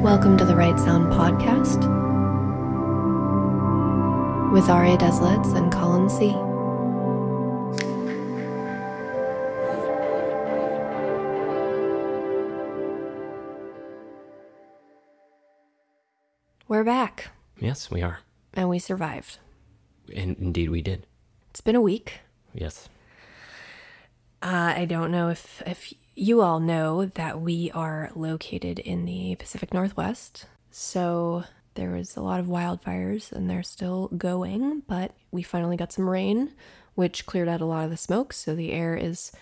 Welcome 0.00 0.38
to 0.38 0.44
the 0.44 0.54
Right 0.56 0.78
Sound 0.78 1.12
podcast 1.12 1.80
with 4.52 4.68
Aria 4.68 4.96
Deslitz 4.96 5.54
and 5.56 5.70
Colin 5.72 6.08
C. 6.08 6.34
We're 16.68 16.84
back 16.84 17.28
Yes, 17.58 17.90
we 17.90 18.00
are. 18.02 18.20
and 18.54 18.68
we 18.68 18.78
survived. 18.78 19.38
And 20.14 20.36
indeed, 20.38 20.70
we 20.70 20.82
did. 20.82 21.06
It's 21.50 21.60
been 21.60 21.76
a 21.76 21.80
week. 21.80 22.20
Yes. 22.54 22.88
Uh, 24.42 24.72
I 24.76 24.84
don't 24.86 25.10
know 25.10 25.28
if, 25.28 25.62
if 25.66 25.92
you 26.14 26.42
all 26.42 26.60
know 26.60 27.06
that 27.06 27.40
we 27.40 27.70
are 27.72 28.10
located 28.14 28.78
in 28.78 29.04
the 29.04 29.36
Pacific 29.36 29.72
Northwest. 29.72 30.46
So 30.70 31.44
there 31.74 31.90
was 31.90 32.16
a 32.16 32.22
lot 32.22 32.40
of 32.40 32.46
wildfires 32.46 33.32
and 33.32 33.48
they're 33.48 33.62
still 33.62 34.08
going, 34.08 34.82
but 34.86 35.14
we 35.30 35.42
finally 35.42 35.76
got 35.76 35.92
some 35.92 36.08
rain, 36.08 36.52
which 36.94 37.26
cleared 37.26 37.48
out 37.48 37.60
a 37.60 37.66
lot 37.66 37.84
of 37.84 37.90
the 37.90 37.96
smoke. 37.96 38.32
So 38.32 38.54
the 38.54 38.72
air 38.72 38.94
is 38.94 39.32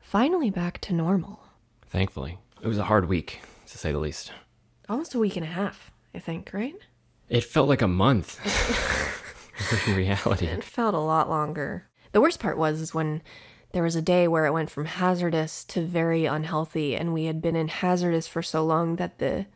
finally 0.00 0.50
back 0.50 0.80
to 0.82 0.92
normal. 0.92 1.40
Thankfully. 1.88 2.38
It 2.62 2.68
was 2.68 2.78
a 2.78 2.84
hard 2.84 3.08
week, 3.08 3.40
to 3.66 3.78
say 3.78 3.92
the 3.92 3.98
least. 3.98 4.32
Almost 4.88 5.14
a 5.14 5.18
week 5.18 5.36
and 5.36 5.44
a 5.44 5.48
half, 5.48 5.92
I 6.14 6.18
think, 6.18 6.50
right? 6.52 6.74
It 7.28 7.44
felt 7.44 7.68
like 7.68 7.82
a 7.82 7.88
month. 7.88 8.40
in 9.88 9.96
reality. 9.96 10.46
It 10.46 10.64
felt 10.64 10.94
a 10.94 10.98
lot 10.98 11.28
longer. 11.28 11.88
The 12.12 12.20
worst 12.20 12.40
part 12.40 12.58
was 12.58 12.80
is 12.80 12.94
when 12.94 13.22
there 13.72 13.82
was 13.82 13.96
a 13.96 14.02
day 14.02 14.26
where 14.28 14.46
it 14.46 14.52
went 14.52 14.70
from 14.70 14.86
hazardous 14.86 15.64
to 15.64 15.84
very 15.84 16.24
unhealthy, 16.26 16.96
and 16.96 17.12
we 17.12 17.24
had 17.24 17.42
been 17.42 17.56
in 17.56 17.68
hazardous 17.68 18.26
for 18.26 18.42
so 18.42 18.64
long 18.64 18.96
that 18.96 19.18
the 19.18 19.46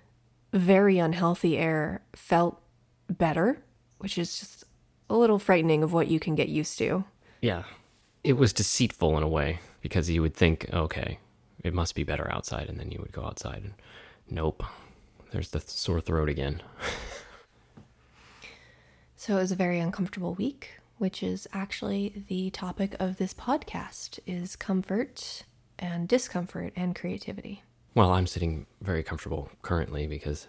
very 0.52 0.98
unhealthy 0.98 1.56
air 1.56 2.02
felt 2.14 2.60
better, 3.08 3.62
which 3.98 4.18
is 4.18 4.38
just 4.38 4.64
a 5.08 5.16
little 5.16 5.38
frightening 5.38 5.82
of 5.82 5.92
what 5.92 6.08
you 6.08 6.20
can 6.20 6.34
get 6.34 6.48
used 6.48 6.78
to. 6.78 7.04
Yeah. 7.40 7.64
It 8.22 8.34
was 8.34 8.52
deceitful 8.52 9.16
in 9.16 9.22
a 9.22 9.28
way 9.28 9.60
because 9.80 10.10
you 10.10 10.20
would 10.22 10.34
think, 10.34 10.68
okay, 10.72 11.18
it 11.64 11.72
must 11.72 11.94
be 11.94 12.04
better 12.04 12.30
outside. 12.32 12.68
And 12.68 12.78
then 12.78 12.90
you 12.90 12.98
would 13.00 13.12
go 13.12 13.24
outside 13.24 13.62
and 13.64 13.74
nope, 14.28 14.62
there's 15.30 15.50
the 15.50 15.60
sore 15.60 16.00
throat 16.00 16.28
again. 16.28 16.62
So 19.20 19.36
it 19.36 19.40
was 19.42 19.52
a 19.52 19.56
very 19.56 19.78
uncomfortable 19.80 20.32
week, 20.32 20.79
which 21.00 21.22
is 21.22 21.48
actually 21.54 22.22
the 22.28 22.50
topic 22.50 22.94
of 23.00 23.16
this 23.16 23.32
podcast 23.32 24.18
is 24.26 24.54
comfort 24.54 25.44
and 25.78 26.06
discomfort 26.06 26.74
and 26.76 26.94
creativity. 26.94 27.62
Well, 27.94 28.10
I'm 28.10 28.26
sitting 28.26 28.66
very 28.82 29.02
comfortable 29.02 29.50
currently 29.62 30.06
because 30.06 30.46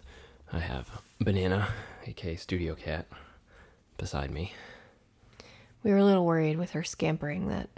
I 0.52 0.60
have 0.60 1.02
Banana, 1.22 1.70
aka 2.06 2.36
Studio 2.36 2.76
Cat, 2.76 3.08
beside 3.98 4.30
me. 4.30 4.52
We 5.84 5.92
were 5.92 6.00
a 6.00 6.04
little 6.04 6.26
worried 6.26 6.58
with 6.58 6.72
her 6.72 6.84
scampering 6.84 7.48
that 7.48 7.70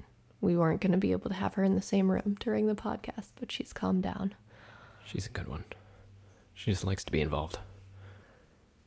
we 0.42 0.58
weren't 0.58 0.82
going 0.82 0.94
to 0.94 0.98
be 0.98 1.12
able 1.12 1.30
to 1.30 1.36
have 1.36 1.54
her 1.54 1.64
in 1.64 1.76
the 1.76 1.82
same 1.84 2.10
room 2.10 2.38
during 2.40 2.66
the 2.66 2.74
podcast, 2.74 3.30
but 3.40 3.52
she's 3.52 3.72
calmed 3.72 4.02
down. 4.02 4.34
She's 5.06 5.28
a 5.28 5.30
good 5.30 5.48
one. 5.48 5.66
She 6.56 6.72
just 6.72 6.86
likes 6.86 7.04
to 7.04 7.12
be 7.12 7.22
involved. 7.22 7.60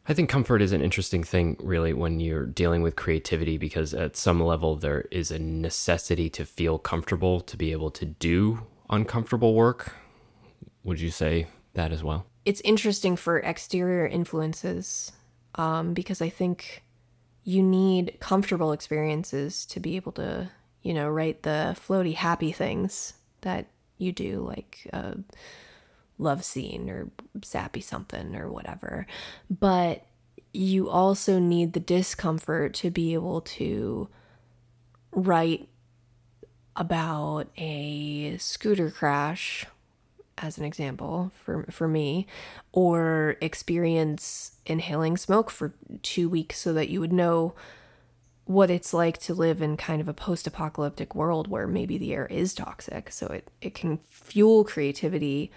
I 0.09 0.15
think 0.15 0.31
comfort 0.31 0.62
is 0.62 0.71
an 0.71 0.83
interesting 0.83 1.25
thing, 1.25 1.57
really, 1.61 1.93
when 1.93 2.21
you're 2.21 2.47
dealing 2.47 2.83
with 2.83 2.95
creativity, 2.95 3.59
because 3.59 3.93
at 3.93 4.17
some 4.17 4.41
level 4.41 4.77
there 4.77 5.07
is 5.11 5.33
a 5.33 5.39
necessity 5.39 6.31
to 6.31 6.45
feel 6.45 6.79
comfortable 6.79 7.41
to 7.41 7.57
be 7.57 7.73
able 7.73 7.91
to 7.91 8.05
do 8.07 8.61
uncomfortable 8.89 9.55
work. 9.55 9.95
Would 10.85 11.01
you 11.01 11.11
say 11.11 11.48
that 11.75 11.91
as 11.91 12.05
well? 12.05 12.27
It's 12.45 12.61
interesting 12.61 13.17
for 13.17 13.41
exterior 13.41 14.07
influences 14.07 15.11
um, 15.57 15.92
because 15.92 16.23
I 16.23 16.29
think 16.29 16.85
you 17.42 17.61
need 17.61 18.19
comfortable 18.20 18.70
experiences 18.70 19.67
to 19.67 19.80
be 19.80 19.97
able 19.97 20.13
to, 20.13 20.48
you 20.83 20.95
know, 20.95 21.09
write 21.09 21.42
the 21.42 21.77
floaty, 21.77 22.14
happy 22.14 22.53
things 22.53 23.14
that 23.41 23.67
you 23.98 24.13
do, 24.13 24.47
like 24.47 24.89
a 24.92 25.17
love 26.19 26.45
scene 26.45 26.89
or 26.89 27.11
sappy 27.43 27.81
something 27.81 28.35
or 28.37 28.51
whatever. 28.51 29.07
But 29.51 30.07
you 30.53 30.89
also 30.89 31.39
need 31.39 31.73
the 31.73 31.81
discomfort 31.81 32.75
to 32.75 32.91
be 32.91 33.15
able 33.15 33.43
to 33.43 34.09
write 35.13 35.69
about 36.75 37.49
a 37.57 38.37
scooter 38.39 38.91
crash 38.91 39.67
as 40.39 40.59
an 40.59 40.65
example 40.65 41.33
for 41.45 41.65
for 41.71 41.89
me 41.89 42.27
or 42.73 43.37
experience 43.41 44.53
inhaling 44.67 45.17
smoke 45.17 45.51
for 45.51 45.75
2 46.03 46.29
weeks 46.29 46.59
so 46.59 46.73
that 46.75 46.91
you 46.91 47.01
would 47.01 47.13
know 47.13 47.55
what 48.45 48.71
it's 48.71 48.93
like 48.93 49.19
to 49.19 49.35
live 49.35 49.61
in 49.63 49.77
kind 49.77 50.01
of 50.01 50.09
a 50.09 50.15
post-apocalyptic 50.15 51.15
world 51.15 51.48
where 51.48 51.67
maybe 51.67 51.98
the 51.98 52.13
air 52.13 52.27
is 52.27 52.55
toxic 52.55 53.11
so 53.11 53.27
it 53.29 53.51
it 53.63 53.75
can 53.75 53.98
fuel 54.09 54.63
creativity 54.63 55.51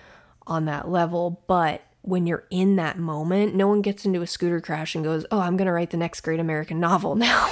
on 0.49 0.65
that 0.65 0.89
level 0.89 1.41
but 1.47 1.83
when 2.01 2.25
you're 2.27 2.45
in 2.49 2.75
that 2.75 2.97
moment 2.97 3.55
no 3.55 3.67
one 3.67 3.81
gets 3.81 4.05
into 4.05 4.21
a 4.21 4.27
scooter 4.27 4.59
crash 4.59 4.95
and 4.95 5.03
goes 5.03 5.25
oh 5.31 5.39
i'm 5.39 5.55
going 5.55 5.65
to 5.67 5.71
write 5.71 5.91
the 5.91 5.97
next 5.97 6.21
great 6.21 6.39
american 6.39 6.79
novel 6.79 7.15
now 7.27 7.49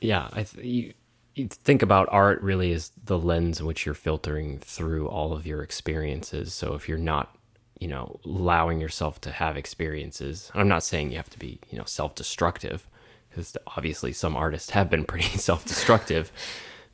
Yeah, 0.00 0.28
I 0.32 0.42
th- 0.42 0.64
you, 0.64 0.92
you 1.34 1.48
think 1.48 1.82
about 1.82 2.08
art 2.10 2.40
really 2.42 2.72
as 2.72 2.92
the 3.04 3.18
lens 3.18 3.60
in 3.60 3.66
which 3.66 3.84
you're 3.86 3.94
filtering 3.94 4.58
through 4.58 5.08
all 5.08 5.32
of 5.32 5.46
your 5.46 5.62
experiences. 5.62 6.52
So 6.54 6.74
if 6.74 6.88
you're 6.88 6.98
not, 6.98 7.36
you 7.78 7.88
know, 7.88 8.20
allowing 8.24 8.80
yourself 8.80 9.20
to 9.22 9.30
have 9.30 9.56
experiences, 9.56 10.50
I'm 10.54 10.68
not 10.68 10.82
saying 10.82 11.10
you 11.10 11.16
have 11.16 11.30
to 11.30 11.38
be, 11.38 11.60
you 11.70 11.78
know, 11.78 11.84
self-destructive, 11.84 12.86
because 13.28 13.56
obviously 13.76 14.12
some 14.12 14.36
artists 14.36 14.70
have 14.70 14.90
been 14.90 15.04
pretty 15.04 15.24
self-destructive, 15.38 16.30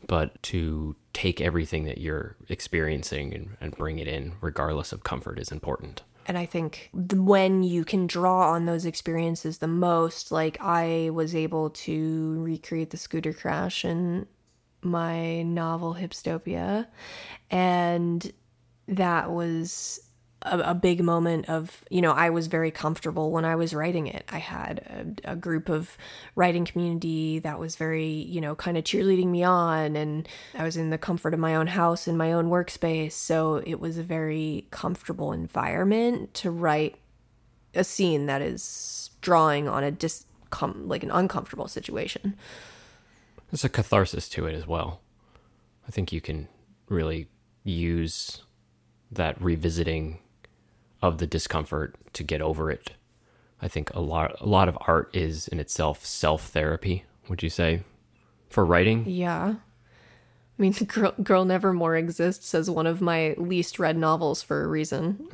but 0.06 0.40
to 0.44 0.96
take 1.12 1.40
everything 1.40 1.84
that 1.84 1.98
you're 1.98 2.36
experiencing 2.48 3.34
and, 3.34 3.56
and 3.60 3.76
bring 3.76 3.98
it 3.98 4.08
in, 4.08 4.34
regardless 4.40 4.92
of 4.92 5.04
comfort, 5.04 5.38
is 5.38 5.52
important. 5.52 6.02
And 6.26 6.38
I 6.38 6.46
think 6.46 6.90
th- 6.92 7.20
when 7.20 7.62
you 7.62 7.84
can 7.84 8.06
draw 8.06 8.52
on 8.52 8.66
those 8.66 8.86
experiences 8.86 9.58
the 9.58 9.68
most, 9.68 10.30
like 10.30 10.60
I 10.60 11.10
was 11.12 11.34
able 11.34 11.70
to 11.70 12.42
recreate 12.42 12.90
the 12.90 12.96
scooter 12.96 13.32
crash 13.32 13.84
in 13.84 14.26
my 14.82 15.42
novel 15.42 15.94
Hipstopia. 15.94 16.86
And 17.50 18.32
that 18.88 19.30
was 19.30 20.00
a, 20.42 20.58
a 20.70 20.74
big 20.74 21.02
moment 21.02 21.48
of, 21.48 21.84
you 21.90 22.00
know, 22.00 22.12
I 22.12 22.30
was 22.30 22.46
very 22.46 22.70
comfortable 22.70 23.30
when 23.30 23.44
I 23.44 23.56
was 23.56 23.74
writing 23.74 24.06
it. 24.06 24.24
I 24.30 24.38
had 24.38 25.16
a, 25.24 25.32
a 25.32 25.36
group 25.36 25.68
of 25.68 25.96
writing 26.34 26.64
community 26.64 27.38
that 27.40 27.58
was 27.58 27.76
very, 27.76 28.08
you 28.08 28.40
know, 28.40 28.54
kind 28.54 28.76
of 28.76 28.84
cheerleading 28.84 29.28
me 29.28 29.42
on. 29.42 29.96
And 29.96 30.28
I 30.54 30.64
was 30.64 30.76
in 30.76 30.90
the 30.90 30.98
comfort 30.98 31.34
of 31.34 31.40
my 31.40 31.54
own 31.54 31.68
house 31.68 32.06
in 32.06 32.16
my 32.16 32.32
own 32.32 32.48
workspace. 32.48 33.12
So 33.12 33.62
it 33.66 33.80
was 33.80 33.98
a 33.98 34.02
very 34.02 34.66
comfortable 34.70 35.32
environment 35.32 36.34
to 36.34 36.50
write 36.50 36.96
a 37.74 37.84
scene 37.84 38.26
that 38.26 38.42
is 38.42 39.10
drawing 39.20 39.68
on 39.68 39.84
a 39.84 39.90
dis 39.90 40.26
com- 40.50 40.88
like 40.88 41.02
an 41.02 41.10
uncomfortable 41.10 41.68
situation. 41.68 42.36
There's 43.50 43.64
a 43.64 43.68
catharsis 43.68 44.28
to 44.30 44.46
it 44.46 44.54
as 44.54 44.66
well. 44.66 45.00
I 45.86 45.90
think 45.90 46.12
you 46.12 46.20
can 46.20 46.48
really 46.88 47.28
use 47.64 48.42
that 49.10 49.40
revisiting 49.40 50.18
of 51.02 51.18
the 51.18 51.26
discomfort 51.26 51.96
to 52.14 52.22
get 52.22 52.40
over 52.40 52.70
it. 52.70 52.92
I 53.60 53.68
think 53.68 53.94
a 53.94 54.00
lot 54.00 54.40
a 54.40 54.46
lot 54.46 54.68
of 54.68 54.78
art 54.82 55.14
is 55.14 55.48
in 55.48 55.60
itself 55.60 56.04
self 56.04 56.48
therapy, 56.48 57.04
would 57.28 57.42
you 57.42 57.50
say? 57.50 57.82
For 58.48 58.64
writing? 58.64 59.04
Yeah. 59.06 59.54
I 60.58 60.62
mean, 60.62 60.72
Girl, 60.86 61.14
Girl 61.22 61.44
Never 61.44 61.72
More 61.72 61.96
exists 61.96 62.54
as 62.54 62.70
one 62.70 62.86
of 62.86 63.00
my 63.00 63.34
least 63.38 63.78
read 63.78 63.96
novels 63.96 64.42
for 64.42 64.62
a 64.62 64.66
reason. 64.66 65.28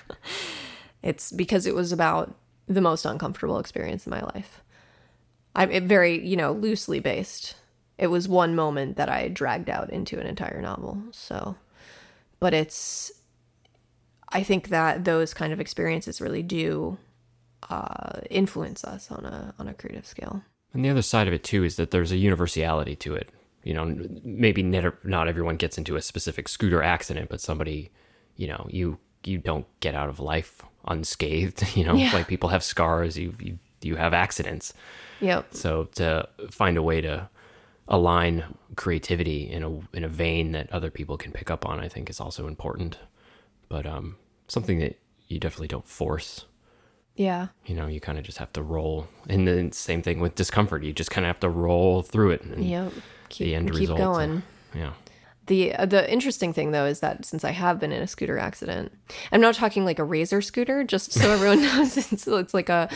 it's 1.02 1.32
because 1.32 1.66
it 1.66 1.74
was 1.74 1.92
about 1.92 2.34
the 2.66 2.80
most 2.80 3.04
uncomfortable 3.04 3.58
experience 3.58 4.06
in 4.06 4.10
my 4.10 4.22
life. 4.22 4.62
I'm 5.54 5.70
it 5.70 5.84
very, 5.84 6.24
you 6.24 6.36
know, 6.36 6.52
loosely 6.52 7.00
based. 7.00 7.56
It 7.98 8.06
was 8.08 8.28
one 8.28 8.54
moment 8.54 8.96
that 8.96 9.08
I 9.08 9.28
dragged 9.28 9.68
out 9.68 9.90
into 9.90 10.18
an 10.18 10.26
entire 10.26 10.62
novel. 10.62 11.02
So, 11.10 11.56
but 12.38 12.54
it's, 12.54 13.12
I 14.32 14.42
think 14.42 14.68
that 14.68 15.04
those 15.04 15.34
kind 15.34 15.52
of 15.52 15.60
experiences 15.60 16.20
really 16.20 16.42
do 16.42 16.98
uh, 17.68 18.20
influence 18.30 18.84
us 18.84 19.10
on 19.10 19.24
a 19.24 19.54
on 19.58 19.68
a 19.68 19.74
creative 19.74 20.06
scale. 20.06 20.42
And 20.72 20.84
the 20.84 20.88
other 20.90 21.02
side 21.02 21.26
of 21.28 21.34
it 21.34 21.42
too 21.44 21.64
is 21.64 21.76
that 21.76 21.90
there's 21.90 22.12
a 22.12 22.16
universality 22.16 22.96
to 22.96 23.14
it. 23.14 23.30
You 23.64 23.74
know, 23.74 23.96
maybe 24.24 24.62
not 24.62 25.04
not 25.04 25.28
everyone 25.28 25.56
gets 25.56 25.76
into 25.78 25.96
a 25.96 26.02
specific 26.02 26.48
scooter 26.48 26.82
accident, 26.82 27.28
but 27.28 27.40
somebody, 27.40 27.90
you 28.36 28.46
know, 28.46 28.66
you 28.70 28.98
you 29.24 29.38
don't 29.38 29.66
get 29.80 29.94
out 29.94 30.08
of 30.08 30.20
life 30.20 30.62
unscathed. 30.86 31.64
You 31.76 31.84
know, 31.84 31.94
Yeah. 31.94 32.12
like 32.12 32.28
people 32.28 32.48
have 32.50 32.62
scars. 32.64 33.18
You 33.18 33.34
you 33.40 33.58
you 33.82 33.96
have 33.96 34.14
accidents. 34.14 34.72
Yep. 35.20 35.54
So 35.54 35.84
to 35.96 36.28
find 36.50 36.76
a 36.78 36.82
way 36.82 37.00
to 37.02 37.28
align 37.88 38.44
creativity 38.76 39.50
in 39.50 39.62
a 39.64 39.96
in 39.96 40.04
a 40.04 40.08
vein 40.08 40.52
that 40.52 40.72
other 40.72 40.90
people 40.90 41.16
can 41.18 41.32
pick 41.32 41.50
up 41.50 41.66
on, 41.66 41.80
I 41.80 41.88
think 41.88 42.08
is 42.08 42.20
also 42.20 42.46
important. 42.46 42.98
But 43.70 43.86
um, 43.86 44.16
something 44.48 44.78
that 44.80 44.98
you 45.28 45.38
definitely 45.38 45.68
don't 45.68 45.86
force. 45.86 46.44
Yeah. 47.16 47.48
You 47.64 47.74
know, 47.74 47.86
you 47.86 48.00
kind 48.00 48.18
of 48.18 48.24
just 48.24 48.38
have 48.38 48.52
to 48.54 48.62
roll. 48.62 49.08
And 49.28 49.46
then 49.48 49.72
same 49.72 50.02
thing 50.02 50.20
with 50.20 50.34
discomfort. 50.34 50.82
You 50.82 50.92
just 50.92 51.10
kind 51.10 51.24
of 51.24 51.28
have 51.28 51.40
to 51.40 51.48
roll 51.48 52.02
through 52.02 52.32
it. 52.32 52.42
And 52.42 52.62
Yep. 52.64 52.92
Keep, 53.30 53.44
the 53.46 53.54
end 53.54 53.70
keep 53.70 53.80
result. 53.80 54.00
uh, 54.00 54.04
going. 54.04 54.42
Yeah. 54.74 54.92
The 55.46 55.74
uh, 55.74 55.86
the 55.86 56.08
interesting 56.12 56.52
thing 56.52 56.70
though 56.70 56.84
is 56.84 57.00
that 57.00 57.24
since 57.24 57.44
I 57.44 57.50
have 57.50 57.80
been 57.80 57.90
in 57.90 58.02
a 58.02 58.06
scooter 58.06 58.38
accident, 58.38 58.92
I'm 59.32 59.40
not 59.40 59.54
talking 59.56 59.84
like 59.84 59.98
a 59.98 60.04
razor 60.04 60.42
scooter. 60.42 60.84
Just 60.84 61.12
so 61.12 61.28
everyone 61.32 61.62
knows, 61.62 61.96
it's, 61.96 62.26
it's 62.26 62.54
like 62.54 62.68
a 62.68 62.88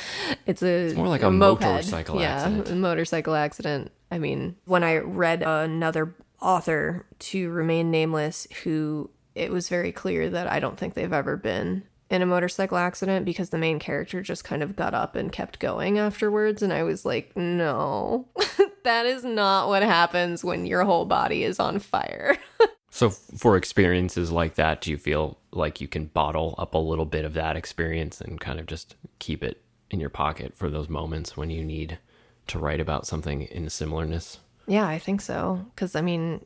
it's 0.46 0.62
a 0.62 0.92
more 0.94 1.08
like 1.08 1.22
a 1.22 1.30
moped. 1.30 1.62
motorcycle 1.62 2.20
yeah, 2.20 2.36
accident. 2.36 2.70
a 2.70 2.74
motorcycle 2.76 3.34
accident. 3.34 3.90
I 4.10 4.18
mean, 4.18 4.54
when 4.66 4.84
I 4.84 4.98
read 4.98 5.42
another 5.42 6.14
author 6.40 7.06
to 7.18 7.50
remain 7.50 7.90
nameless, 7.90 8.46
who 8.62 9.10
it 9.34 9.50
was 9.50 9.68
very 9.68 9.92
clear 9.92 10.30
that 10.30 10.50
I 10.50 10.60
don't 10.60 10.78
think 10.78 10.94
they've 10.94 11.12
ever 11.12 11.36
been 11.36 11.84
in 12.10 12.22
a 12.22 12.26
motorcycle 12.26 12.78
accident 12.78 13.24
because 13.24 13.50
the 13.50 13.58
main 13.58 13.78
character 13.78 14.22
just 14.22 14.44
kind 14.44 14.62
of 14.62 14.76
got 14.76 14.94
up 14.94 15.16
and 15.16 15.32
kept 15.32 15.58
going 15.58 15.98
afterwards, 15.98 16.62
and 16.62 16.72
I 16.72 16.82
was 16.82 17.04
like, 17.04 17.36
no. 17.36 18.28
That 18.84 19.06
is 19.06 19.24
not 19.24 19.68
what 19.68 19.82
happens 19.82 20.44
when 20.44 20.66
your 20.66 20.84
whole 20.84 21.06
body 21.06 21.42
is 21.42 21.58
on 21.58 21.78
fire. 21.78 22.36
So, 22.94 23.10
for 23.10 23.56
experiences 23.56 24.30
like 24.30 24.54
that, 24.54 24.80
do 24.80 24.88
you 24.88 24.98
feel 24.98 25.36
like 25.50 25.80
you 25.80 25.88
can 25.88 26.04
bottle 26.04 26.54
up 26.58 26.74
a 26.74 26.78
little 26.78 27.06
bit 27.06 27.24
of 27.24 27.34
that 27.34 27.56
experience 27.56 28.20
and 28.20 28.40
kind 28.40 28.60
of 28.60 28.66
just 28.66 28.94
keep 29.18 29.42
it 29.42 29.60
in 29.90 29.98
your 29.98 30.10
pocket 30.10 30.56
for 30.56 30.70
those 30.70 30.88
moments 30.88 31.36
when 31.36 31.50
you 31.50 31.64
need 31.64 31.98
to 32.46 32.58
write 32.60 32.80
about 32.80 33.04
something 33.04 33.42
in 33.42 33.68
similarness? 33.68 34.38
Yeah, 34.68 34.86
I 34.86 35.00
think 35.00 35.22
so. 35.22 35.66
Because, 35.74 35.96
I 35.96 36.02
mean, 36.02 36.44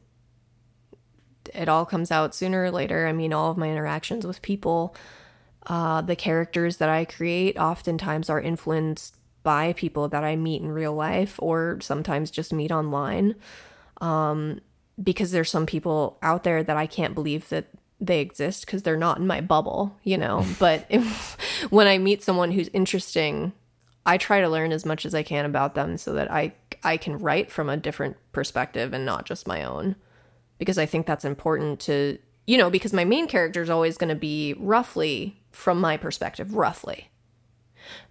it 1.55 1.69
all 1.69 1.85
comes 1.85 2.11
out 2.11 2.35
sooner 2.35 2.65
or 2.65 2.71
later. 2.71 3.07
I 3.07 3.13
mean, 3.13 3.33
all 3.33 3.51
of 3.51 3.57
my 3.57 3.71
interactions 3.71 4.27
with 4.27 4.43
people, 4.43 4.95
uh, 5.67 6.01
the 6.01 6.17
characters 6.17 6.79
that 6.79 6.89
I 6.89 7.05
create 7.05 7.59
oftentimes 7.59 8.31
are 8.31 8.41
influenced 8.41 9.17
by 9.43 9.73
people 9.75 10.09
that 10.09 10.25
I 10.25 10.37
meet 10.37 10.63
in 10.63 10.71
real 10.71 10.95
life 10.95 11.37
or 11.41 11.79
sometimes 11.81 12.31
just 12.31 12.53
meet 12.53 12.71
online. 12.73 13.35
Um, 14.01 14.61
because 15.03 15.31
there's 15.31 15.51
some 15.51 15.67
people 15.67 16.19
out 16.23 16.45
there 16.45 16.63
that 16.63 16.77
I 16.77 16.87
can't 16.87 17.15
believe 17.15 17.49
that 17.51 17.67
they 18.01 18.21
exist 18.21 18.67
because 18.67 18.83
they're 18.83 18.97
not 18.97 19.19
in 19.19 19.27
my 19.27 19.41
bubble, 19.41 19.97
you 20.03 20.17
know. 20.19 20.45
but 20.59 20.87
if, 20.89 21.37
when 21.71 21.87
I 21.87 21.99
meet 21.99 22.23
someone 22.23 22.53
who's 22.53 22.69
interesting, 22.69 23.53
I 24.07 24.17
try 24.17 24.41
to 24.41 24.49
learn 24.49 24.73
as 24.73 24.85
much 24.85 25.05
as 25.05 25.15
I 25.15 25.23
can 25.23 25.45
about 25.45 25.75
them 25.75 25.97
so 25.99 26.15
that 26.15 26.31
I 26.31 26.53
I 26.83 26.97
can 26.97 27.19
write 27.19 27.51
from 27.51 27.69
a 27.69 27.77
different 27.77 28.17
perspective 28.33 28.93
and 28.93 29.05
not 29.05 29.27
just 29.27 29.47
my 29.47 29.65
own. 29.65 29.97
Because 30.59 30.79
I 30.79 30.87
think 30.87 31.07
that's 31.07 31.25
important 31.25 31.81
to 31.81 32.19
you 32.49 32.57
know, 32.57 32.71
because 32.71 32.95
my 32.95 33.05
main 33.05 33.29
character 33.29 33.61
is 33.61 33.69
always 33.69 33.99
going 33.99 34.09
to 34.09 34.15
be 34.15 34.55
roughly 34.59 35.39
from 35.51 35.79
my 35.79 35.99
perspective, 35.99 36.55
roughly. 36.55 37.11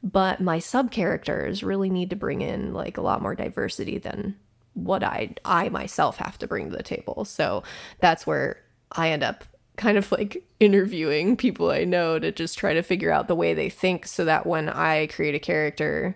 But 0.04 0.40
my 0.40 0.60
sub 0.60 0.92
characters 0.92 1.64
really 1.64 1.90
need 1.90 2.12
to 2.12 2.16
bring 2.16 2.42
in 2.42 2.72
like 2.72 2.98
a 2.98 3.02
lot 3.02 3.20
more 3.20 3.34
diversity 3.34 3.98
than 3.98 4.36
what 4.76 5.04
I 5.04 5.34
I 5.44 5.70
myself 5.70 6.18
have 6.18 6.38
to 6.38 6.48
bring 6.48 6.70
to 6.70 6.78
the 6.78 6.84
table. 6.84 7.26
So 7.26 7.64
that's 8.00 8.28
where 8.28 8.62
I 8.92 9.10
end 9.10 9.24
up 9.24 9.44
kind 9.76 9.98
of 9.98 10.12
like 10.12 10.44
interviewing 10.60 11.36
people 11.36 11.72
I 11.72 11.84
know 11.84 12.20
to 12.20 12.32
just 12.32 12.60
try 12.60 12.76
to 12.76 12.84
figure 12.84 13.12
out 13.12 13.28
the 13.28 13.36
way 13.36 13.56
they 13.56 13.70
think 13.72 14.06
so 14.06 14.24
that 14.26 14.46
when 14.46 14.70
I 14.70 15.08
create 15.08 15.34
a 15.34 15.40
character, 15.40 16.16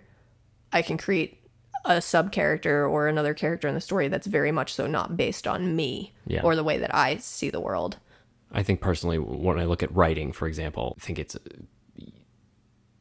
I 0.72 0.84
can 0.84 0.98
create 0.98 1.41
a 1.86 2.02
sub 2.02 2.32
character 2.32 2.86
or 2.88 3.08
another 3.08 3.34
character 3.34 3.68
in 3.68 3.74
the 3.76 3.82
story 3.82 4.08
that's 4.08 4.28
very 4.28 4.52
much 4.52 4.74
so 4.74 4.86
not 4.88 5.18
based 5.18 5.48
on 5.48 5.76
me 5.76 6.14
Yeah. 6.28 6.42
or 6.44 6.56
the 6.56 6.64
way 6.64 6.78
that 6.78 6.94
I 6.94 7.18
see 7.18 7.50
the 7.50 7.60
world. 7.60 7.98
I 8.52 8.64
think 8.64 8.82
personally, 8.82 9.18
when 9.18 9.60
I 9.60 9.66
look 9.66 9.82
at 9.82 9.96
writing, 9.96 10.32
for 10.32 10.48
example, 10.48 10.96
I 11.02 11.06
think 11.06 11.20
it's 11.20 11.36
uh, 11.36 11.40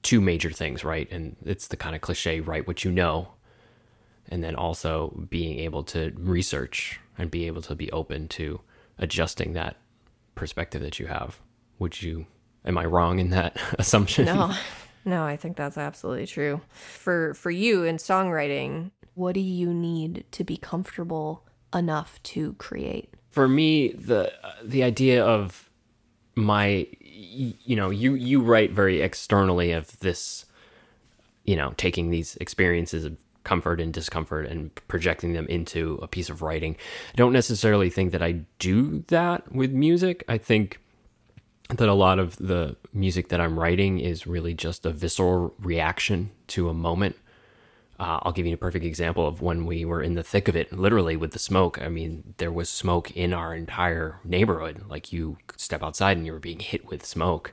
two 0.03 0.21
major 0.21 0.50
things, 0.50 0.85
right? 0.85 1.11
And 1.11 1.37
it's 1.44 1.69
the 1.69 1.77
kind 1.77 1.94
of 1.94 2.00
cliche 2.00 2.41
write 2.41 2.67
what 2.67 2.85
you 2.85 2.91
know, 2.93 3.32
and 4.29 4.43
then 4.43 4.55
also 4.55 5.26
being 5.29 5.59
able 5.59 5.83
to 5.85 6.12
research 6.17 7.00
and 7.19 7.31
be 7.31 7.47
able 7.47 7.62
to 7.62 7.75
be 7.75 7.91
open 7.93 8.29
to 8.29 8.61
adjusting 8.99 9.53
that 9.55 9.76
perspective 10.35 10.81
that 10.83 10.99
you 10.99 11.06
have. 11.06 11.41
Would 11.81 12.00
you, 12.00 12.26
am 12.65 12.79
I 12.79 12.85
wrong 12.87 13.19
in 13.19 13.31
that 13.31 13.56
assumption? 13.79 14.26
No. 14.26 14.55
No, 15.05 15.25
I 15.25 15.37
think 15.37 15.56
that's 15.56 15.79
absolutely 15.79 16.26
true. 16.26 16.61
For 16.70 17.35
for 17.35 17.50
you 17.50 17.85
in 17.85 17.97
songwriting, 17.97 18.91
what 19.14 19.35
do 19.35 19.41
you 19.41 19.73
need 19.73 20.25
to 20.32 20.44
be 20.44 20.56
comfortable 20.56 21.44
enough 21.73 22.23
to 22.25 22.55
create? 22.55 23.14
for 23.31 23.49
me 23.49 23.88
the 23.93 24.32
the 24.62 24.82
idea 24.82 25.25
of 25.25 25.70
my 26.35 26.87
you 27.00 27.76
know 27.76 27.91
you 27.91 28.14
you 28.14 28.41
write 28.43 28.73
very 28.73 29.00
externally 29.00 29.73
of 29.73 29.99
this 30.00 30.44
you 31.44 31.56
know 31.56 31.73
taking 31.76 32.11
these 32.11 32.37
experiences 32.37 33.05
of 33.05 33.17
comfort 33.43 33.81
and 33.81 33.94
discomfort 33.94 34.47
and 34.47 34.75
projecting 34.87 35.32
them 35.32 35.47
into 35.47 35.99
a 36.02 36.08
piece 36.08 36.29
of 36.29 36.43
writing 36.43 36.76
i 37.12 37.17
don't 37.17 37.32
necessarily 37.32 37.88
think 37.88 38.12
that 38.12 38.23
i 38.23 38.32
do 38.58 39.02
that 39.08 39.50
with 39.52 39.73
music 39.73 40.23
i 40.29 40.37
think 40.37 40.79
that 41.70 41.88
a 41.88 41.94
lot 41.94 42.19
of 42.19 42.37
the 42.37 42.76
music 42.93 43.29
that 43.29 43.41
i'm 43.41 43.59
writing 43.59 43.99
is 43.99 44.27
really 44.27 44.55
just 44.55 44.85
a 44.87 44.91
visceral 44.91 45.55
reaction 45.61 46.31
to 46.47 46.69
a 46.69 46.75
moment 46.75 47.17
uh, 48.01 48.19
I'll 48.23 48.33
give 48.33 48.47
you 48.47 48.55
a 48.55 48.57
perfect 48.57 48.87
example 48.87 49.27
of 49.27 49.43
when 49.43 49.67
we 49.67 49.85
were 49.85 50.03
in 50.03 50.15
the 50.15 50.23
thick 50.23 50.49
of 50.49 50.57
it, 50.57 50.73
literally 50.73 51.19
with 51.19 51.33
the 51.33 51.39
smoke. 51.39 51.79
I 51.83 51.91
mean, 51.91 52.33
there 52.39 52.51
was 52.51 52.71
smoke 52.71 53.11
in 53.11 53.35
our 53.35 53.55
entire 53.55 54.21
neighborhood. 54.25 54.89
Like 54.89 55.13
you 55.13 55.37
step 55.59 55.83
outside 55.83 56.17
and 56.17 56.25
you 56.25 56.33
were 56.33 56.39
being 56.39 56.61
hit 56.61 56.87
with 56.87 57.05
smoke, 57.05 57.53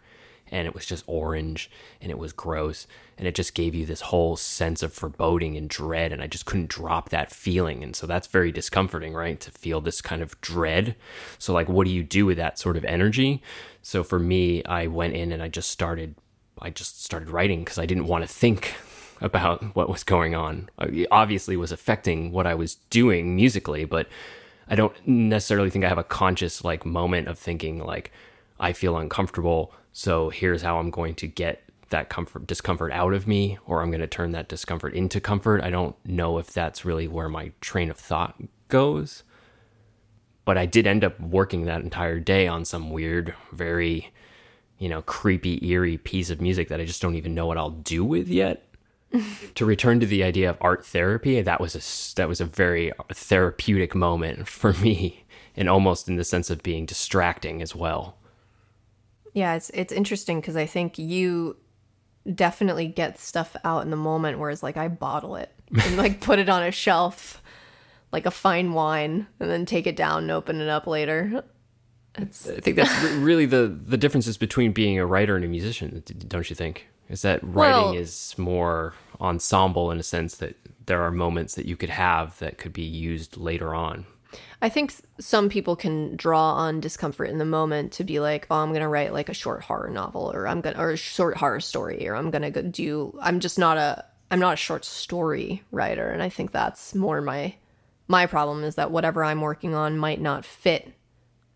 and 0.51 0.67
it 0.67 0.73
was 0.73 0.85
just 0.85 1.03
orange 1.07 1.69
and 2.01 2.11
it 2.11 2.17
was 2.17 2.33
gross. 2.33 2.87
And 3.17 3.27
it 3.27 3.35
just 3.35 3.55
gave 3.55 3.73
you 3.73 3.85
this 3.85 4.01
whole 4.01 4.35
sense 4.35 4.83
of 4.83 4.93
foreboding 4.93 5.57
and 5.57 5.69
dread. 5.69 6.11
And 6.11 6.21
I 6.21 6.27
just 6.27 6.45
couldn't 6.45 6.69
drop 6.69 7.09
that 7.09 7.31
feeling. 7.31 7.83
And 7.83 7.95
so 7.95 8.05
that's 8.05 8.27
very 8.27 8.51
discomforting, 8.51 9.13
right? 9.13 9.39
To 9.39 9.51
feel 9.51 9.81
this 9.81 10.01
kind 10.01 10.21
of 10.21 10.39
dread. 10.41 10.95
So, 11.39 11.53
like, 11.53 11.67
what 11.67 11.85
do 11.85 11.91
you 11.91 12.03
do 12.03 12.25
with 12.25 12.37
that 12.37 12.59
sort 12.59 12.77
of 12.77 12.85
energy? 12.85 13.41
So, 13.81 14.03
for 14.03 14.19
me, 14.19 14.63
I 14.65 14.87
went 14.87 15.15
in 15.15 15.31
and 15.31 15.41
I 15.41 15.47
just 15.47 15.71
started. 15.71 16.15
I 16.59 16.69
just 16.71 17.03
started 17.03 17.29
writing 17.29 17.59
because 17.59 17.77
I 17.77 17.85
didn't 17.85 18.07
want 18.07 18.23
to 18.23 18.27
think 18.27 18.75
about 19.21 19.63
what 19.75 19.89
was 19.89 20.03
going 20.03 20.35
on. 20.35 20.69
Uh, 20.79 20.87
it 20.91 21.07
obviously 21.11 21.57
was 21.57 21.71
affecting 21.71 22.31
what 22.31 22.47
I 22.47 22.55
was 22.55 22.75
doing 22.89 23.35
musically, 23.35 23.85
but 23.85 24.07
I 24.69 24.75
don't 24.75 24.93
necessarily 25.07 25.69
think 25.69 25.85
I 25.85 25.89
have 25.89 25.97
a 25.97 26.03
conscious 26.03 26.63
like 26.63 26.85
moment 26.85 27.27
of 27.27 27.39
thinking 27.39 27.79
like 27.79 28.11
I 28.59 28.73
feel 28.73 28.97
uncomfortable, 28.97 29.73
so 29.93 30.29
here's 30.29 30.61
how 30.61 30.79
I'm 30.79 30.89
going 30.89 31.15
to 31.15 31.27
get 31.27 31.63
that 31.89 32.09
comfort 32.09 32.45
discomfort 32.47 32.91
out 32.91 33.13
of 33.13 33.27
me 33.27 33.57
or 33.65 33.81
I'm 33.81 33.91
going 33.91 34.01
to 34.01 34.07
turn 34.07 34.31
that 34.31 34.49
discomfort 34.49 34.93
into 34.93 35.21
comfort. 35.21 35.63
I 35.63 35.69
don't 35.69 35.95
know 36.05 36.37
if 36.37 36.51
that's 36.51 36.83
really 36.83 37.07
where 37.07 37.29
my 37.29 37.51
train 37.61 37.89
of 37.89 37.97
thought 37.97 38.35
goes. 38.67 39.23
But 40.43 40.57
I 40.57 40.65
did 40.65 40.87
end 40.87 41.03
up 41.03 41.19
working 41.19 41.65
that 41.65 41.81
entire 41.81 42.19
day 42.19 42.47
on 42.47 42.65
some 42.65 42.89
weird, 42.89 43.33
very, 43.51 44.11
you 44.77 44.87
know, 44.87 45.01
creepy, 45.01 45.65
eerie 45.65 45.97
piece 45.97 46.29
of 46.29 46.41
music 46.41 46.69
that 46.69 46.79
I 46.79 46.85
just 46.85 47.01
don't 47.01 47.15
even 47.15 47.35
know 47.35 47.45
what 47.45 47.57
I'll 47.57 47.69
do 47.69 48.03
with 48.03 48.27
yet 48.27 48.67
to 49.55 49.65
return 49.65 49.99
to 49.99 50.05
the 50.05 50.23
idea 50.23 50.49
of 50.49 50.57
art 50.61 50.85
therapy, 50.85 51.41
that 51.41 51.61
was 51.61 51.75
a 51.75 52.15
that 52.15 52.27
was 52.27 52.41
a 52.41 52.45
very 52.45 52.91
therapeutic 53.11 53.95
moment 53.95 54.47
for 54.47 54.73
me, 54.83 55.25
and 55.55 55.69
almost 55.69 56.07
in 56.07 56.15
the 56.15 56.23
sense 56.23 56.49
of 56.49 56.63
being 56.63 56.85
distracting 56.85 57.61
as 57.61 57.75
well. 57.75 58.17
Yeah, 59.37 59.53
it's 59.53 59.69
it's 59.69 59.93
interesting 59.93 60.41
because 60.41 60.55
I 60.55 60.65
think 60.65 60.97
you 60.97 61.57
definitely 62.33 62.87
get 62.87 63.19
stuff 63.19 63.55
out 63.63 63.83
in 63.83 63.91
the 63.91 63.95
moment, 63.95 64.39
whereas 64.39 64.63
like 64.63 64.77
I 64.77 64.87
bottle 64.87 65.35
it 65.35 65.53
and 65.79 65.95
like 65.95 66.21
put 66.27 66.39
it 66.39 66.49
on 66.49 66.63
a 66.63 66.71
shelf 66.71 67.43
like 68.11 68.25
a 68.25 68.31
fine 68.31 68.73
wine, 68.73 69.27
and 69.39 69.47
then 69.47 69.67
take 69.67 69.85
it 69.85 69.95
down 69.95 70.23
and 70.23 70.31
open 70.31 70.59
it 70.59 70.69
up 70.69 70.87
later. 70.87 71.43
It's 72.17 72.49
I 72.49 72.59
think 72.61 72.77
that's 72.77 73.03
really 73.13 73.45
the 73.45 73.67
the 73.67 73.95
differences 73.95 74.39
between 74.39 74.71
being 74.71 74.97
a 74.97 75.05
writer 75.05 75.35
and 75.35 75.45
a 75.45 75.47
musician, 75.47 76.01
don't 76.27 76.49
you 76.49 76.55
think? 76.55 76.87
Is 77.07 77.21
that 77.21 77.39
writing 77.43 77.91
Well- 77.91 77.93
is 77.93 78.33
more 78.39 78.95
ensemble 79.21 79.91
in 79.91 79.99
a 79.99 80.03
sense 80.03 80.37
that 80.37 80.55
there 80.87 81.03
are 81.03 81.11
moments 81.11 81.53
that 81.53 81.67
you 81.67 81.77
could 81.77 81.91
have 81.91 82.39
that 82.39 82.57
could 82.57 82.73
be 82.73 82.81
used 82.81 83.37
later 83.37 83.75
on. 83.75 84.07
I 84.61 84.69
think 84.69 84.93
some 85.19 85.49
people 85.49 85.75
can 85.75 86.15
draw 86.15 86.53
on 86.53 86.79
discomfort 86.79 87.29
in 87.29 87.37
the 87.37 87.45
moment 87.45 87.91
to 87.93 88.03
be 88.03 88.19
like, 88.19 88.47
oh, 88.49 88.55
I'm 88.55 88.73
gonna 88.73 88.89
write 88.89 89.13
like 89.13 89.29
a 89.29 89.33
short 89.33 89.61
horror 89.61 89.89
novel, 89.89 90.31
or 90.33 90.47
I'm 90.47 90.61
gonna 90.61 90.79
or 90.79 90.91
a 90.91 90.97
short 90.97 91.37
horror 91.37 91.59
story, 91.59 92.07
or 92.07 92.15
I'm 92.15 92.31
gonna 92.31 92.51
do. 92.51 93.17
I'm 93.21 93.39
just 93.39 93.59
not 93.59 93.77
a 93.77 94.05
I'm 94.31 94.39
not 94.39 94.53
a 94.53 94.57
short 94.57 94.83
story 94.83 95.63
writer, 95.71 96.09
and 96.09 96.23
I 96.23 96.29
think 96.29 96.51
that's 96.51 96.95
more 96.95 97.21
my 97.21 97.55
my 98.07 98.25
problem 98.25 98.63
is 98.63 98.75
that 98.75 98.91
whatever 98.91 99.23
I'm 99.23 99.41
working 99.41 99.75
on 99.75 99.97
might 99.97 100.21
not 100.21 100.45
fit 100.45 100.93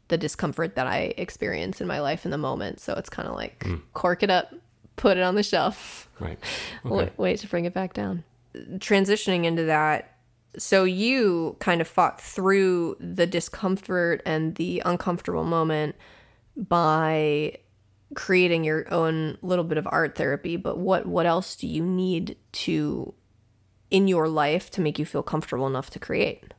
the 0.10 0.17
discomfort 0.17 0.75
that 0.75 0.88
I 0.88 1.13
experience 1.17 1.79
in 1.79 1.88
my 1.88 2.01
life 2.01 2.25
in 2.25 2.31
the 2.31 2.38
moment. 2.38 2.81
So 2.81 2.93
it's 2.93 3.10
kind 3.10 3.27
of 3.27 3.36
like 3.36 3.63
hmm. 3.63 3.77
cork 3.93 4.22
it 4.24 4.29
up, 4.29 4.53
put 4.98 5.17
it 5.17 5.24
on 5.24 5.36
the 5.36 5.43
shelf, 5.43 6.10
Right. 6.22 6.38
wait, 6.84 7.10
wait 7.17 7.39
to 7.39 7.48
bring 7.48 7.65
it 7.65 7.74
back 7.74 7.93
down. 7.93 8.24
Transitioning 8.55 9.46
into 9.46 9.63
that, 9.63 10.11
so 10.58 10.84
you 10.84 11.55
kind 11.60 11.81
of 11.81 11.88
fought 11.88 12.20
through 12.20 12.98
the 13.00 13.25
discomfort 13.25 14.22
and 14.25 14.55
the 14.55 14.81
uncomfortable 14.86 15.43
moment 15.43 15.96
by 16.55 17.58
creating 18.13 18.63
your 18.63 18.91
own 18.93 19.38
little 19.41 19.63
bit 19.63 19.77
of 19.77 19.88
art 19.89 20.15
therapy, 20.15 20.58
but 20.58 20.77
what 20.77 21.05
what 21.05 21.25
else 21.25 21.55
do 21.55 21.67
you 21.67 21.84
need 21.84 22.38
to 22.51 23.13
in 23.89 24.08
your 24.08 24.27
life 24.27 24.70
to 24.72 24.81
make 24.81 25.00
you 25.00 25.05
feel 25.05 25.24
comfortable 25.24 25.67
enough 25.67 25.89
to 25.91 26.00
create? 26.00 26.53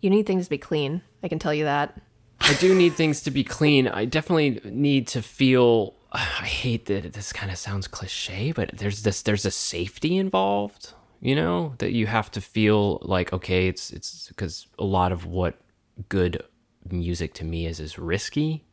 You 0.00 0.10
need 0.10 0.26
things 0.26 0.46
to 0.46 0.50
be 0.50 0.58
clean. 0.58 1.02
I 1.22 1.28
can 1.28 1.38
tell 1.38 1.52
you 1.52 1.64
that. 1.64 2.00
I 2.40 2.54
do 2.54 2.74
need 2.74 2.94
things 2.94 3.20
to 3.22 3.30
be 3.30 3.44
clean. 3.44 3.86
I 3.86 4.06
definitely 4.06 4.60
need 4.64 5.06
to 5.08 5.22
feel 5.22 5.94
I 6.12 6.46
hate 6.46 6.86
that 6.86 7.12
this 7.12 7.32
kind 7.32 7.52
of 7.52 7.58
sounds 7.58 7.86
cliche, 7.86 8.52
but 8.52 8.70
there's 8.76 9.02
this 9.02 9.22
there's 9.22 9.44
a 9.44 9.50
safety 9.50 10.16
involved, 10.16 10.94
you 11.20 11.34
know, 11.34 11.74
that 11.78 11.92
you 11.92 12.06
have 12.06 12.30
to 12.32 12.40
feel 12.40 12.98
like 13.02 13.32
okay, 13.32 13.68
it's 13.68 13.90
it's 13.90 14.28
because 14.28 14.66
a 14.78 14.84
lot 14.84 15.12
of 15.12 15.26
what 15.26 15.60
good 16.08 16.42
music 16.90 17.34
to 17.34 17.44
me 17.44 17.66
is 17.66 17.78
is 17.78 17.98
risky. 17.98 18.64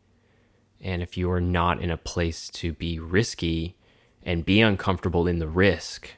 And 0.79 1.01
if 1.01 1.17
you 1.17 1.29
are 1.31 1.41
not 1.41 1.81
in 1.81 1.89
a 1.89 1.97
place 1.97 2.49
to 2.51 2.71
be 2.71 2.99
risky 2.99 3.75
and 4.23 4.45
be 4.45 4.61
uncomfortable 4.61 5.27
in 5.27 5.39
the 5.39 5.47
risk, 5.47 6.09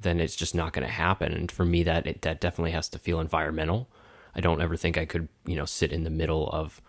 then 0.00 0.20
it's 0.20 0.36
just 0.36 0.54
not 0.54 0.72
going 0.72 0.86
to 0.86 0.92
happen. 0.92 1.32
And 1.32 1.50
for 1.50 1.64
me, 1.64 1.82
that 1.84 2.06
it, 2.06 2.22
that 2.22 2.40
definitely 2.40 2.72
has 2.72 2.88
to 2.90 2.98
feel 2.98 3.20
environmental. 3.20 3.88
I 4.34 4.40
don't 4.40 4.60
ever 4.60 4.76
think 4.76 4.98
I 4.98 5.06
could, 5.06 5.28
you 5.46 5.56
know, 5.56 5.64
sit 5.64 5.92
in 5.92 6.04
the 6.04 6.10
middle 6.10 6.48
of 6.50 6.80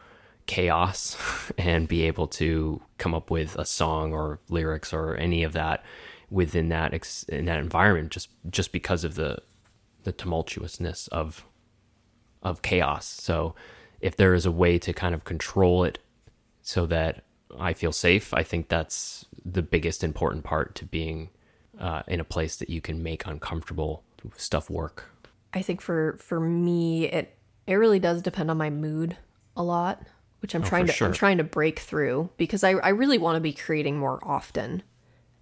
chaos 0.45 1.17
and 1.57 1.87
be 1.87 2.03
able 2.03 2.27
to 2.27 2.81
come 2.97 3.13
up 3.13 3.31
with 3.31 3.55
a 3.55 3.65
song 3.65 4.13
or 4.13 4.39
lyrics 4.49 4.93
or 4.93 5.15
any 5.15 5.43
of 5.43 5.53
that 5.53 5.83
within 6.31 6.69
that 6.69 6.93
ex- 6.93 7.23
in 7.23 7.45
that 7.45 7.59
environment 7.59 8.09
just 8.09 8.29
just 8.49 8.71
because 8.71 9.03
of 9.03 9.13
the 9.15 9.37
the 10.03 10.13
tumultuousness 10.13 11.07
of 11.09 11.45
of 12.41 12.61
chaos. 12.63 13.05
So 13.05 13.53
if 13.99 14.15
there 14.15 14.33
is 14.33 14.45
a 14.47 14.51
way 14.51 14.79
to 14.79 14.93
kind 14.93 15.13
of 15.13 15.25
control 15.25 15.83
it 15.83 15.99
so 16.63 16.87
that 16.87 17.23
I 17.59 17.73
feel 17.73 17.91
safe, 17.91 18.33
I 18.33 18.41
think 18.43 18.69
that's 18.69 19.25
the 19.45 19.61
biggest 19.61 20.03
important 20.03 20.43
part 20.43 20.73
to 20.75 20.85
being 20.85 21.29
uh, 21.79 22.01
in 22.07 22.19
a 22.19 22.23
place 22.23 22.55
that 22.57 22.69
you 22.69 22.81
can 22.81 23.03
make 23.03 23.25
uncomfortable 23.27 24.03
stuff 24.37 24.69
work. 24.69 25.11
I 25.53 25.61
think 25.61 25.81
for 25.81 26.17
for 26.19 26.39
me, 26.39 27.05
it 27.05 27.35
it 27.67 27.75
really 27.75 27.99
does 27.99 28.21
depend 28.21 28.49
on 28.49 28.57
my 28.57 28.69
mood 28.69 29.17
a 29.55 29.63
lot, 29.63 30.01
which 30.39 30.55
I'm 30.55 30.63
Oh, 30.63 30.67
trying 30.67 30.87
to 30.87 30.93
sure. 30.93 31.07
I'm 31.09 31.13
trying 31.13 31.37
to 31.37 31.43
break 31.43 31.79
through 31.79 32.29
because 32.37 32.63
I 32.63 32.71
I 32.71 32.89
really 32.89 33.17
want 33.17 33.35
to 33.35 33.41
be 33.41 33.53
creating 33.53 33.97
more 33.99 34.19
often. 34.23 34.81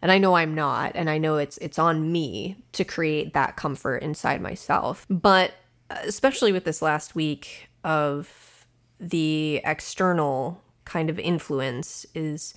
And 0.02 0.12
I 0.12 0.18
know 0.18 0.36
I'm 0.36 0.56
not, 0.56 0.94
and 0.96 1.10
I 1.10 1.18
know 1.18 1.38
it's 1.38 1.58
it's 1.58 1.78
on 1.78 2.12
me 2.12 2.58
to 2.72 2.84
create 2.86 3.34
that 3.34 3.58
comfort 3.58 3.98
inside 3.98 4.42
myself. 4.42 5.06
But 5.10 5.54
uh, 5.90 5.98
especially 6.06 6.52
with 6.52 6.64
this 6.64 6.82
last 6.82 7.16
week 7.16 7.70
of 7.84 8.66
the 9.00 9.62
external 9.64 10.62
kind 10.86 11.10
of 11.10 11.20
influence 11.20 12.06
is 12.16 12.54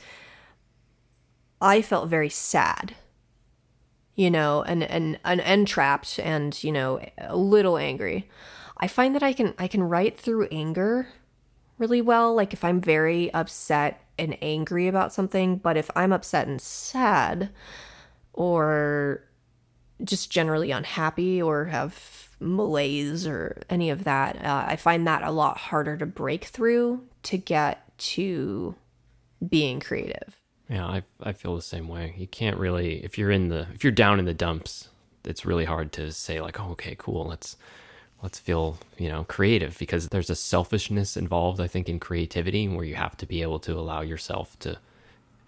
I 1.61 1.83
felt 1.83 2.09
very 2.09 2.29
sad 2.29 2.95
you 4.15 4.31
know, 4.31 4.63
and 4.63 4.83
and 4.83 5.19
and 5.25 5.41
entrapped 5.41 6.19
and 6.19 6.63
you 6.63 6.73
know 6.73 7.01
a 7.19 7.37
little 7.37 7.79
angry. 7.79 8.29
I 8.77 8.89
find 8.89 9.15
that 9.15 9.23
I 9.23 9.33
can 9.33 9.55
I 9.59 9.69
can 9.69 9.83
write 9.83 10.19
through 10.19 10.49
anger 10.53 11.09
really 11.79 12.03
well. 12.03 12.35
Like 12.35 12.53
if 12.53 12.65
I'm 12.65 12.81
very 12.81 13.33
upset 13.33 14.03
and 14.23 14.39
angry 14.41 14.89
about 14.89 15.13
something, 15.13 15.57
but 15.57 15.77
if 15.77 15.91
I'm 15.97 16.13
upset 16.13 16.47
and 16.47 16.61
sad, 16.61 17.51
or 18.33 19.25
just 20.03 20.31
generally 20.31 20.71
unhappy 20.71 21.41
or 21.41 21.67
have 21.67 22.31
malaise 22.41 23.27
or 23.27 23.63
any 23.69 23.91
of 23.91 24.05
that, 24.05 24.37
uh, 24.45 24.65
I 24.67 24.77
find 24.77 25.07
that 25.07 25.23
a 25.23 25.31
lot 25.31 25.59
harder 25.59 25.97
to 25.97 26.07
break 26.07 26.47
through 26.47 27.03
to 27.25 27.39
get 27.39 27.97
to 27.99 28.75
being 29.47 29.81
creative. 29.81 30.37
Yeah, 30.69 30.87
I 30.87 31.03
I 31.23 31.33
feel 31.33 31.55
the 31.55 31.63
same 31.63 31.89
way. 31.89 32.15
You 32.17 32.27
can't 32.27 32.57
really 32.57 33.05
if 33.05 33.19
you're 33.19 33.31
in 33.31 33.49
the 33.49 33.67
if 33.75 33.85
you're 33.85 33.91
down 33.93 34.19
in 34.19 34.25
the 34.25 34.35
dumps, 34.35 34.89
it's 35.25 35.45
really 35.45 35.65
hard 35.65 35.93
to 35.93 36.13
say 36.13 36.41
like, 36.41 36.59
"Oh, 36.59 36.71
okay, 36.71 36.97
cool. 36.99 37.27
Let's 37.27 37.57
let's 38.23 38.39
feel, 38.39 38.79
you 38.99 39.09
know, 39.09 39.25
creative 39.25 39.79
because 39.79 40.09
there's 40.09 40.31
a 40.31 40.35
selfishness 40.35 41.17
involved 41.17 41.61
I 41.61 41.67
think 41.67 41.89
in 41.89 41.99
creativity 41.99 42.69
where 42.69 42.85
you 42.85 42.95
have 42.95 43.17
to 43.19 43.27
be 43.27 43.43
able 43.43 43.59
to 43.61 43.79
allow 43.79 44.01
yourself 44.01 44.59
to 44.61 44.79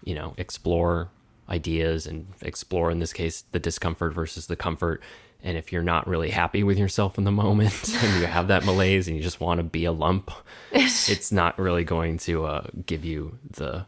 you 0.05 0.15
know, 0.15 0.33
explore 0.37 1.09
ideas 1.49 2.07
and 2.07 2.27
explore 2.41 2.89
in 2.89 2.99
this 2.99 3.11
case 3.11 3.43
the 3.51 3.59
discomfort 3.59 4.13
versus 4.13 4.47
the 4.47 4.55
comfort. 4.55 5.01
And 5.43 5.57
if 5.57 5.71
you're 5.71 5.83
not 5.83 6.07
really 6.07 6.29
happy 6.29 6.63
with 6.63 6.77
yourself 6.79 7.17
in 7.17 7.23
the 7.23 7.31
moment 7.31 7.93
and 8.03 8.21
you 8.21 8.27
have 8.27 8.47
that 8.47 8.65
malaise 8.65 9.07
and 9.07 9.17
you 9.17 9.21
just 9.21 9.41
want 9.41 9.59
to 9.59 9.63
be 9.63 9.85
a 9.85 9.91
lump, 9.91 10.31
it's 10.71 11.31
not 11.31 11.59
really 11.59 11.83
going 11.83 12.17
to 12.19 12.45
uh, 12.45 12.67
give 12.85 13.03
you 13.03 13.37
the 13.49 13.85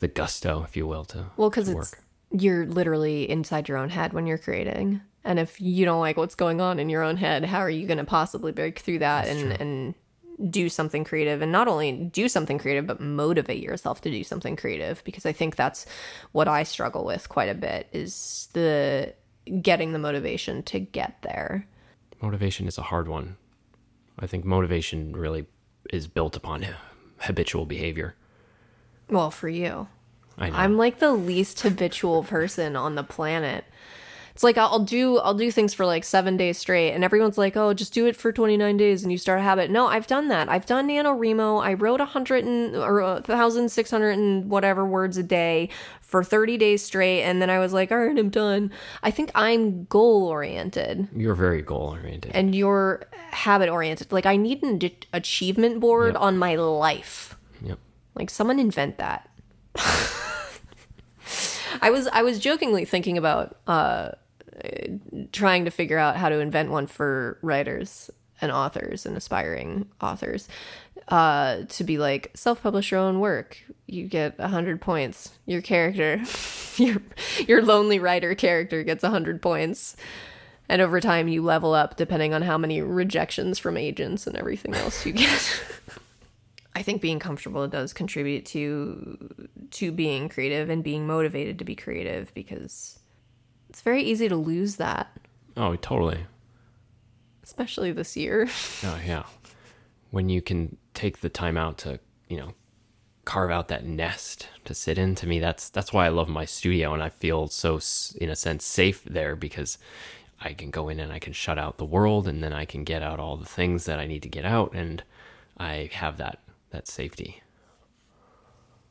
the 0.00 0.08
gusto, 0.08 0.62
if 0.62 0.76
you 0.76 0.86
will, 0.86 1.04
to 1.04 1.26
Well, 1.36 1.50
because 1.50 1.68
it's 1.68 1.94
you're 2.30 2.66
literally 2.66 3.28
inside 3.28 3.68
your 3.68 3.78
own 3.78 3.88
head 3.88 4.12
when 4.12 4.26
you're 4.26 4.38
creating, 4.38 5.00
and 5.24 5.38
if 5.38 5.60
you 5.60 5.84
don't 5.84 6.00
like 6.00 6.16
what's 6.16 6.34
going 6.34 6.60
on 6.60 6.78
in 6.78 6.88
your 6.88 7.02
own 7.02 7.16
head, 7.16 7.44
how 7.44 7.58
are 7.58 7.70
you 7.70 7.86
going 7.86 7.98
to 7.98 8.04
possibly 8.04 8.52
break 8.52 8.78
through 8.78 9.00
that 9.00 9.28
and 9.28 9.52
and 9.52 9.94
do 10.50 10.68
something 10.68 11.04
creative, 11.04 11.42
and 11.42 11.50
not 11.50 11.68
only 11.68 11.92
do 11.92 12.28
something 12.28 12.58
creative, 12.58 12.86
but 12.86 13.00
motivate 13.00 13.62
yourself 13.62 14.00
to 14.02 14.10
do 14.10 14.22
something 14.22 14.56
creative? 14.56 15.02
Because 15.04 15.26
I 15.26 15.32
think 15.32 15.56
that's 15.56 15.86
what 16.32 16.48
I 16.48 16.62
struggle 16.62 17.04
with 17.04 17.28
quite 17.28 17.48
a 17.48 17.54
bit 17.54 17.88
is 17.92 18.48
the 18.52 19.14
getting 19.62 19.92
the 19.92 19.98
motivation 19.98 20.62
to 20.62 20.78
get 20.78 21.22
there. 21.22 21.66
motivation 22.20 22.68
is 22.68 22.78
a 22.78 22.82
hard 22.82 23.08
one. 23.08 23.36
I 24.18 24.26
think 24.26 24.44
motivation 24.44 25.14
really 25.16 25.46
is 25.90 26.06
built 26.06 26.36
upon 26.36 26.66
habitual 27.18 27.66
behavior. 27.66 28.14
Well, 29.08 29.30
for 29.30 29.48
you. 29.48 29.88
I 30.36 30.50
know. 30.50 30.56
I'm 30.56 30.76
like 30.76 30.98
the 30.98 31.12
least 31.12 31.60
habitual 31.60 32.22
person 32.22 32.76
on 32.76 32.94
the 32.94 33.02
planet. 33.02 33.64
It's 34.38 34.44
like 34.44 34.56
I'll 34.56 34.78
do 34.78 35.18
I'll 35.18 35.34
do 35.34 35.50
things 35.50 35.74
for 35.74 35.84
like 35.84 36.04
seven 36.04 36.36
days 36.36 36.58
straight, 36.58 36.92
and 36.92 37.02
everyone's 37.02 37.36
like, 37.36 37.56
"Oh, 37.56 37.74
just 37.74 37.92
do 37.92 38.06
it 38.06 38.14
for 38.14 38.30
29 38.30 38.76
days 38.76 39.02
and 39.02 39.10
you 39.10 39.18
start 39.18 39.40
a 39.40 39.42
habit." 39.42 39.68
No, 39.68 39.88
I've 39.88 40.06
done 40.06 40.28
that. 40.28 40.48
I've 40.48 40.64
done 40.64 40.86
NaNoWriMo. 40.86 41.60
I 41.60 41.74
wrote 41.74 42.00
a 42.00 42.04
hundred 42.04 42.44
and 42.44 42.76
or 42.76 43.00
a 43.00 43.20
thousand 43.20 43.68
six 43.72 43.90
hundred 43.90 44.12
and 44.16 44.48
whatever 44.48 44.86
words 44.86 45.16
a 45.16 45.24
day 45.24 45.70
for 46.02 46.22
30 46.22 46.56
days 46.56 46.82
straight, 46.84 47.24
and 47.24 47.42
then 47.42 47.50
I 47.50 47.58
was 47.58 47.72
like, 47.72 47.90
"All 47.90 47.98
right, 47.98 48.16
I'm 48.16 48.30
done." 48.30 48.70
I 49.02 49.10
think 49.10 49.32
I'm 49.34 49.86
goal 49.86 50.28
oriented, 50.28 51.08
You're 51.16 51.34
very 51.34 51.60
goal 51.60 51.96
oriented. 52.00 52.30
and 52.32 52.54
you're 52.54 53.02
habit 53.32 53.68
oriented. 53.68 54.12
Like 54.12 54.24
I 54.24 54.36
need 54.36 54.62
an 54.62 54.78
ach- 54.80 55.08
achievement 55.12 55.80
board 55.80 56.12
Yep. 56.14 56.22
on 56.22 56.38
my 56.38 56.54
life. 56.54 57.36
Yep. 57.60 57.80
Like 58.14 58.30
someone 58.30 58.60
invent 58.60 58.98
that. 58.98 59.28
I 61.82 61.90
was 61.90 62.06
I 62.12 62.22
was 62.22 62.38
jokingly 62.38 62.84
thinking 62.84 63.18
about 63.18 63.56
uh, 63.66 64.12
trying 65.32 65.64
to 65.64 65.70
figure 65.70 65.98
out 65.98 66.16
how 66.16 66.28
to 66.28 66.40
invent 66.40 66.70
one 66.70 66.86
for 66.86 67.38
writers 67.42 68.10
and 68.40 68.52
authors 68.52 69.04
and 69.04 69.16
aspiring 69.16 69.88
authors 70.00 70.48
uh, 71.08 71.62
to 71.68 71.84
be 71.84 71.98
like 71.98 72.30
self-publish 72.34 72.90
your 72.90 73.00
own 73.00 73.20
work. 73.20 73.58
You 73.86 74.06
get 74.06 74.34
a 74.38 74.48
hundred 74.48 74.80
points. 74.80 75.32
Your 75.46 75.62
character, 75.62 76.22
your 76.76 77.02
your 77.46 77.62
lonely 77.62 77.98
writer 77.98 78.34
character 78.34 78.82
gets 78.82 79.04
a 79.04 79.10
hundred 79.10 79.40
points. 79.40 79.96
And 80.68 80.82
over 80.82 81.00
time, 81.00 81.28
you 81.28 81.42
level 81.42 81.72
up 81.72 81.96
depending 81.96 82.34
on 82.34 82.42
how 82.42 82.58
many 82.58 82.82
rejections 82.82 83.58
from 83.58 83.78
agents 83.78 84.26
and 84.26 84.36
everything 84.36 84.74
else 84.74 85.06
you 85.06 85.12
get. 85.12 85.62
I 86.76 86.82
think 86.82 87.00
being 87.00 87.18
comfortable 87.18 87.66
does 87.66 87.92
contribute 87.92 88.44
to 88.46 89.18
to 89.72 89.90
being 89.90 90.28
creative 90.28 90.68
and 90.68 90.84
being 90.84 91.06
motivated 91.06 91.58
to 91.58 91.64
be 91.64 91.74
creative 91.74 92.32
because 92.34 92.97
it's 93.78 93.84
very 93.84 94.02
easy 94.02 94.28
to 94.28 94.34
lose 94.34 94.74
that, 94.74 95.06
Oh, 95.56 95.76
totally. 95.76 96.26
especially 97.44 97.92
this 97.92 98.16
year. 98.16 98.48
Oh, 98.82 98.98
yeah. 99.06 99.22
When 100.10 100.28
you 100.28 100.42
can 100.42 100.76
take 100.94 101.20
the 101.20 101.28
time 101.28 101.56
out 101.56 101.78
to, 101.78 102.00
you 102.28 102.38
know, 102.38 102.54
carve 103.24 103.52
out 103.52 103.68
that 103.68 103.84
nest 103.84 104.48
to 104.64 104.74
sit 104.74 104.98
in, 104.98 105.14
to 105.14 105.28
me, 105.28 105.38
that's 105.38 105.70
that's 105.70 105.92
why 105.92 106.06
I 106.06 106.08
love 106.08 106.28
my 106.28 106.44
studio, 106.44 106.92
and 106.92 107.00
I 107.04 107.08
feel 107.08 107.46
so, 107.46 107.76
s- 107.76 108.16
in 108.20 108.28
a 108.30 108.34
sense, 108.34 108.64
safe 108.64 109.04
there 109.04 109.36
because 109.36 109.78
I 110.40 110.54
can 110.54 110.70
go 110.72 110.88
in 110.88 110.98
and 110.98 111.12
I 111.12 111.20
can 111.20 111.32
shut 111.32 111.56
out 111.56 111.78
the 111.78 111.84
world, 111.84 112.26
and 112.26 112.42
then 112.42 112.52
I 112.52 112.64
can 112.64 112.82
get 112.82 113.02
out 113.04 113.20
all 113.20 113.36
the 113.36 113.44
things 113.46 113.84
that 113.84 114.00
I 114.00 114.08
need 114.08 114.22
to 114.24 114.28
get 114.28 114.44
out, 114.44 114.72
and 114.74 115.04
I 115.56 115.88
have 115.92 116.16
that 116.16 116.40
that 116.70 116.88
safety. 116.88 117.42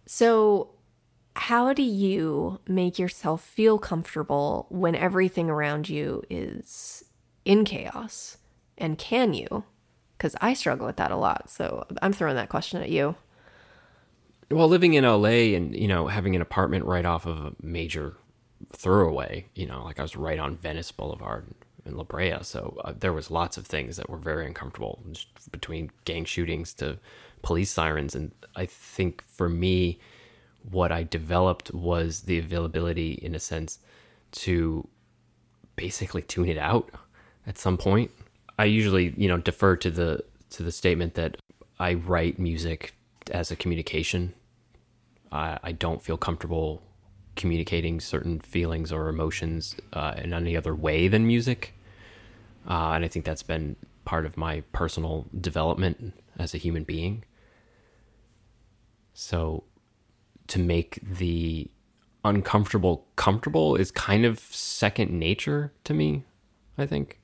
So, 0.05 0.69
how 1.37 1.71
do 1.73 1.83
you 1.83 2.59
make 2.67 2.97
yourself 2.97 3.43
feel 3.43 3.77
comfortable 3.77 4.65
when 4.69 4.95
everything 4.95 5.49
around 5.49 5.87
you 5.87 6.23
is 6.29 7.03
in 7.45 7.63
chaos? 7.63 8.37
And 8.77 8.97
can 8.97 9.33
you? 9.33 9.63
Because 10.17 10.35
I 10.41 10.53
struggle 10.53 10.87
with 10.87 10.97
that 10.97 11.11
a 11.11 11.15
lot. 11.15 11.49
So, 11.49 11.85
I'm 12.01 12.13
throwing 12.13 12.35
that 12.35 12.49
question 12.49 12.81
at 12.81 12.89
you. 12.89 13.15
Well, 14.49 14.67
living 14.67 14.93
in 14.93 15.03
LA 15.03 15.55
and 15.55 15.75
you 15.75 15.87
know 15.87 16.07
having 16.07 16.35
an 16.35 16.41
apartment 16.41 16.85
right 16.85 17.05
off 17.05 17.25
of 17.25 17.37
a 17.37 17.53
major 17.61 18.15
thoroughway, 18.73 19.45
you 19.55 19.65
know, 19.65 19.83
like 19.83 19.99
I 19.99 20.03
was 20.03 20.15
right 20.15 20.39
on 20.39 20.55
Venice 20.55 20.91
Boulevard 20.91 21.47
in 21.85 21.97
La 21.97 22.03
Brea, 22.03 22.37
so 22.41 22.79
uh, 22.83 22.93
there 22.97 23.13
was 23.13 23.29
lots 23.29 23.57
of 23.57 23.67
things 23.67 23.97
that 23.97 24.09
were 24.09 24.17
very 24.17 24.45
uncomfortable 24.45 25.03
between 25.51 25.91
gang 26.05 26.25
shootings 26.25 26.73
to 26.75 26.97
police 27.41 27.71
sirens, 27.71 28.15
and 28.15 28.31
I 28.55 28.65
think 28.65 29.23
for 29.27 29.49
me, 29.49 29.99
what 30.69 30.91
I 30.91 31.03
developed 31.03 31.73
was 31.73 32.21
the 32.21 32.37
availability, 32.39 33.13
in 33.13 33.35
a 33.35 33.39
sense, 33.39 33.79
to 34.31 34.87
basically 35.75 36.21
tune 36.21 36.49
it 36.49 36.57
out 36.57 36.89
at 37.45 37.57
some 37.57 37.77
point. 37.77 38.11
I 38.59 38.65
usually, 38.65 39.13
you 39.17 39.27
know, 39.27 39.37
defer 39.37 39.75
to 39.77 39.91
the 39.91 40.23
to 40.49 40.63
the 40.63 40.71
statement 40.71 41.15
that 41.15 41.37
I 41.79 41.93
write 41.93 42.39
music 42.39 42.93
as 43.31 43.51
a 43.51 43.55
communication. 43.55 44.33
I, 45.31 45.59
I 45.61 45.71
don't 45.73 46.01
feel 46.01 46.17
comfortable 46.17 46.81
communicating 47.35 47.99
certain 47.99 48.39
feelings 48.39 48.91
or 48.91 49.09
emotions 49.09 49.75
uh, 49.93 50.15
in 50.17 50.33
any 50.33 50.57
other 50.57 50.73
way 50.73 51.07
than 51.07 51.27
music, 51.27 51.73
uh, 52.67 52.91
and 52.91 53.05
I 53.05 53.07
think 53.07 53.25
that's 53.25 53.43
been 53.43 53.75
part 54.05 54.25
of 54.25 54.37
my 54.37 54.61
personal 54.71 55.27
development 55.39 56.13
as 56.39 56.53
a 56.53 56.57
human 56.57 56.83
being. 56.83 57.23
So, 59.13 59.63
to 60.47 60.59
make 60.59 60.99
the 61.01 61.69
uncomfortable 62.23 63.05
comfortable 63.15 63.75
is 63.75 63.91
kind 63.91 64.25
of 64.25 64.39
second 64.39 65.11
nature 65.11 65.71
to 65.83 65.93
me, 65.93 66.23
I 66.77 66.85
think. 66.85 67.19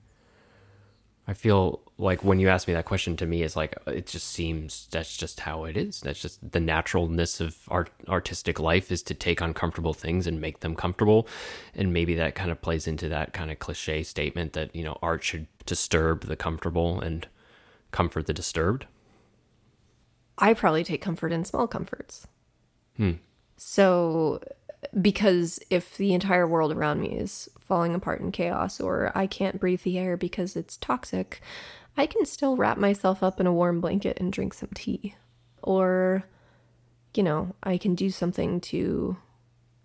I 1.27 1.34
feel 1.34 1.82
like 1.98 2.24
when 2.24 2.39
you 2.39 2.50
ask 2.50 2.68
me 2.68 2.74
that 2.74 2.86
question 2.86 3.15
to 3.18 3.25
me, 3.25 3.44
it's 3.44 3.56
like 3.56 3.77
it 3.88 4.08
just 4.08 4.27
seems 4.27 4.88
that's 4.92 5.15
just 5.15 5.39
how 5.42 5.63
it 5.63 5.77
is. 5.77 6.01
That's 6.01 6.22
just 6.22 6.51
the 6.51 6.60
naturalness 6.60 7.39
of 7.39 7.58
art, 7.70 7.92
artistic 8.10 8.60
life 8.60 8.92
is 8.92 9.01
to 9.03 9.13
take 9.13 9.39
uncomfortable 9.39 9.94
things 9.94 10.27
and 10.27 10.42
make 10.42 10.60
them 10.60 10.75
comfortable, 10.75 11.27
and 11.75 11.94
maybe 11.94 12.15
that 12.15 12.36
kind 12.36 12.51
of 12.51 12.62
plays 12.62 12.88
into 12.88 13.08
that 13.10 13.32
kind 13.32 13.51
of 13.51 13.60
cliche 13.60 14.03
statement 14.03 14.53
that 14.53 14.75
you 14.75 14.84
know 14.84 14.98
art 15.01 15.24
should 15.24 15.48
disturb 15.65 16.25
the 16.25 16.36
comfortable 16.36 17.00
and 17.00 17.27
comfort 17.92 18.27
the 18.27 18.34
disturbed. 18.34 18.86
I 20.38 20.53
probably 20.53 20.84
take 20.84 21.01
comfort 21.01 21.32
in 21.32 21.46
small 21.46 21.68
comforts. 21.68 22.27
Hmm. 22.97 23.13
So 23.57 24.41
because 25.01 25.59
if 25.69 25.97
the 25.97 26.13
entire 26.13 26.47
world 26.47 26.71
around 26.71 27.01
me 27.01 27.09
is 27.09 27.50
falling 27.59 27.95
apart 27.95 28.21
in 28.21 28.31
chaos 28.31 28.79
or 28.79 29.12
I 29.15 29.27
can't 29.27 29.59
breathe 29.59 29.83
the 29.83 29.97
air 29.97 30.17
because 30.17 30.55
it's 30.55 30.77
toxic, 30.77 31.41
I 31.95 32.05
can 32.05 32.25
still 32.25 32.57
wrap 32.57 32.77
myself 32.77 33.23
up 33.23 33.39
in 33.39 33.47
a 33.47 33.53
warm 33.53 33.81
blanket 33.81 34.19
and 34.19 34.31
drink 34.31 34.53
some 34.53 34.69
tea. 34.73 35.15
Or, 35.62 36.23
you 37.13 37.23
know, 37.23 37.55
I 37.63 37.77
can 37.77 37.95
do 37.95 38.09
something 38.09 38.59
to 38.62 39.17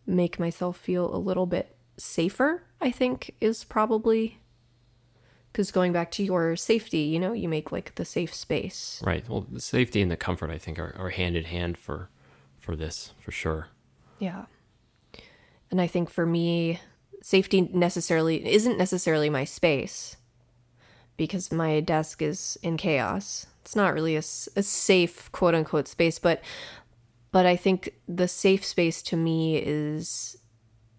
make 0.06 0.38
myself 0.38 0.76
feel 0.76 1.14
a 1.14 1.18
little 1.18 1.46
bit 1.46 1.76
safer, 1.96 2.64
I 2.80 2.90
think 2.90 3.34
is 3.40 3.64
probably 3.64 4.38
because 5.52 5.70
going 5.70 5.92
back 5.92 6.10
to 6.12 6.22
your 6.22 6.56
safety, 6.56 7.00
you 7.00 7.18
know, 7.18 7.32
you 7.32 7.48
make 7.48 7.72
like 7.72 7.94
the 7.94 8.04
safe 8.04 8.34
space. 8.34 9.02
Right. 9.04 9.28
Well, 9.28 9.46
the 9.50 9.60
safety 9.60 10.00
and 10.02 10.10
the 10.10 10.16
comfort, 10.16 10.50
I 10.50 10.58
think, 10.58 10.78
are, 10.78 10.94
are 10.98 11.10
hand 11.10 11.36
in 11.36 11.44
hand 11.44 11.78
for 11.78 12.10
for 12.68 12.76
this 12.76 13.12
for 13.18 13.30
sure. 13.30 13.68
Yeah. 14.18 14.44
And 15.70 15.80
I 15.80 15.86
think 15.86 16.10
for 16.10 16.26
me, 16.26 16.80
safety 17.22 17.62
necessarily 17.62 18.46
isn't 18.46 18.76
necessarily 18.76 19.30
my 19.30 19.44
space 19.44 20.16
because 21.16 21.50
my 21.50 21.80
desk 21.80 22.20
is 22.20 22.58
in 22.62 22.76
chaos. 22.76 23.46
It's 23.62 23.74
not 23.74 23.94
really 23.94 24.16
a, 24.16 24.18
a 24.18 24.62
safe 24.62 25.32
quote 25.32 25.54
unquote 25.54 25.88
space, 25.88 26.18
but 26.18 26.42
but 27.30 27.46
I 27.46 27.56
think 27.56 27.94
the 28.06 28.28
safe 28.28 28.66
space 28.66 29.00
to 29.04 29.16
me 29.16 29.56
is 29.56 30.36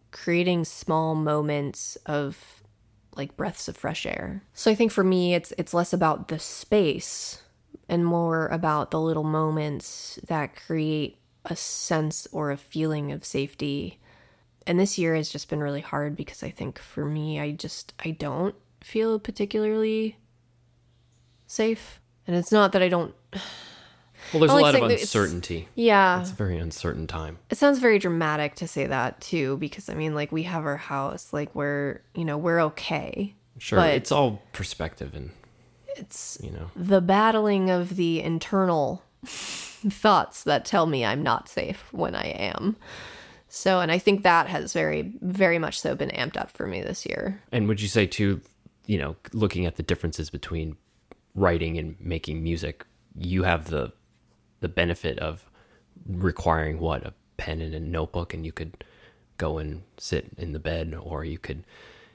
creating 0.10 0.66
small 0.66 1.14
moments 1.14 2.00
of 2.08 2.64
like 3.16 3.38
breaths 3.38 3.68
of 3.68 3.78
fresh 3.78 4.08
air. 4.08 4.42
So 4.56 4.72
I 4.72 4.76
think 4.76 4.92
for 4.92 5.04
me 5.04 5.36
it's 5.36 5.54
it's 5.56 5.76
less 5.76 5.94
about 5.94 6.30
the 6.30 6.40
space 6.40 7.44
and 7.88 8.04
more 8.04 8.48
about 8.48 8.90
the 8.90 9.00
little 9.00 9.24
moments 9.24 10.18
that 10.28 10.56
create 10.56 11.19
a 11.46 11.56
sense 11.56 12.28
or 12.32 12.52
a 12.52 12.58
feeling 12.58 13.12
of 13.12 13.26
safety 13.26 14.00
and 14.70 14.80
this 14.80 15.00
year 15.00 15.16
has 15.16 15.30
just 15.30 15.50
been 15.50 15.62
really 15.62 15.82
hard 15.82 16.16
because 16.16 16.44
I 16.44 16.52
think 16.52 16.78
for 16.78 17.04
me, 17.04 17.40
I 17.40 17.52
just 17.52 17.94
I 18.06 18.12
don't 18.12 18.54
feel 18.82 19.18
particularly 19.20 20.18
safe, 21.48 22.00
and 22.28 22.36
it's 22.36 22.52
not 22.52 22.74
that 22.74 22.84
I 22.84 22.90
don't. 22.90 23.16
Well, 24.32 24.42
there's 24.42 24.52
a 24.52 24.56
lot 24.56 24.76
of 24.76 24.84
uncertainty. 24.84 25.68
Yeah. 25.74 26.22
It's 26.22 26.30
a 26.30 26.36
very 26.36 26.60
uncertain 26.60 27.08
time. 27.08 27.40
It 27.50 27.58
sounds 27.58 27.80
very 27.80 27.98
dramatic 27.98 28.54
to 28.56 28.68
say 28.68 28.86
that 28.86 29.22
too, 29.22 29.58
because 29.58 29.90
I 29.90 29.96
mean, 29.96 30.14
like, 30.14 30.32
we 30.32 30.44
have 30.44 30.66
our 30.66 30.78
house, 30.78 31.34
like, 31.34 31.56
we're, 31.56 32.02
you 32.14 32.26
know, 32.26 32.38
we're 32.38 32.60
okay. 32.66 33.34
Sure. 33.58 33.80
It's 33.80 34.12
all 34.12 34.44
perspective 34.52 35.16
and, 35.16 35.32
it's, 35.96 36.38
you 36.44 36.52
know, 36.52 36.70
the 36.76 37.02
battling 37.02 37.72
of 37.72 37.96
the 37.96 38.22
internal 38.22 39.04
thoughts 39.90 40.44
that 40.44 40.66
tell 40.66 40.86
me 40.86 41.06
I'm 41.06 41.24
not 41.24 41.50
safe 41.50 41.92
when 41.92 42.16
I 42.16 42.28
am. 42.28 42.76
So, 43.48 43.80
and 43.80 43.92
I 43.92 43.98
think 43.98 44.24
that 44.24 44.48
has 44.48 44.74
very, 44.74 45.14
very 45.22 45.58
much 45.58 45.80
so 45.82 45.96
been 45.96 46.10
amped 46.10 46.38
up 46.38 46.52
for 46.52 46.68
me 46.68 46.82
this 46.82 47.06
year. 47.06 47.42
And 47.52 47.68
would 47.68 47.82
you 47.82 47.88
say, 47.88 48.06
too, 48.06 48.42
you 48.86 48.98
know, 48.98 49.16
looking 49.34 49.66
at 49.66 49.76
the 49.76 49.84
differences 49.84 50.30
between 50.30 50.78
writing 51.34 51.78
and 51.78 51.96
making 52.00 52.44
music, 52.44 52.86
you 53.16 53.44
have 53.44 53.70
the 53.70 53.92
the 54.62 54.70
benefit 54.70 55.18
of 55.20 55.50
requiring 56.06 56.80
what 56.80 57.06
a 57.06 57.14
pen 57.38 57.62
and 57.62 57.74
a 57.74 57.80
notebook, 57.80 58.34
and 58.34 58.46
you 58.46 58.52
could 58.52 58.84
go 59.38 59.58
and 59.58 59.84
sit 59.98 60.28
in 60.38 60.52
the 60.52 60.60
bed, 60.60 60.96
or 61.00 61.24
you 61.24 61.38
could, 61.38 61.64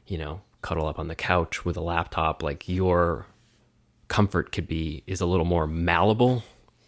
you 0.07 0.19
know, 0.19 0.41
cuddle 0.63 0.87
up 0.87 0.99
on 0.99 1.09
the 1.09 1.15
couch 1.15 1.65
with 1.65 1.77
a 1.77 1.81
laptop. 1.81 2.43
Like 2.43 2.69
your 2.69 3.27
comfort 4.09 4.53
could 4.53 4.69
be 4.69 5.03
is 5.07 5.21
a 5.21 5.27
little 5.27 5.47
more 5.47 5.67
malleable 5.67 6.45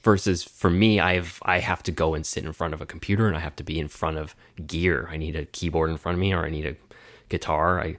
versus 0.07 0.45
for 0.45 0.71
me 0.71 1.01
i've 1.01 1.41
i 1.43 1.59
have 1.59 1.83
to 1.83 1.91
go 1.91 2.15
and 2.15 2.25
sit 2.25 2.45
in 2.45 2.53
front 2.53 2.73
of 2.73 2.81
a 2.81 2.87
computer 2.87 3.27
and 3.27 3.37
i 3.37 3.41
have 3.41 3.57
to 3.57 3.65
be 3.65 3.77
in 3.81 3.89
front 3.89 4.17
of 4.17 4.37
gear. 4.67 5.09
I 5.11 5.17
need 5.17 5.35
a 5.35 5.47
keyboard 5.47 5.91
in 5.91 5.97
front 5.97 6.15
of 6.15 6.21
me 6.21 6.33
or 6.33 6.47
i 6.47 6.51
need 6.51 6.65
a 6.65 6.77
guitar. 7.29 7.81
I 7.81 7.97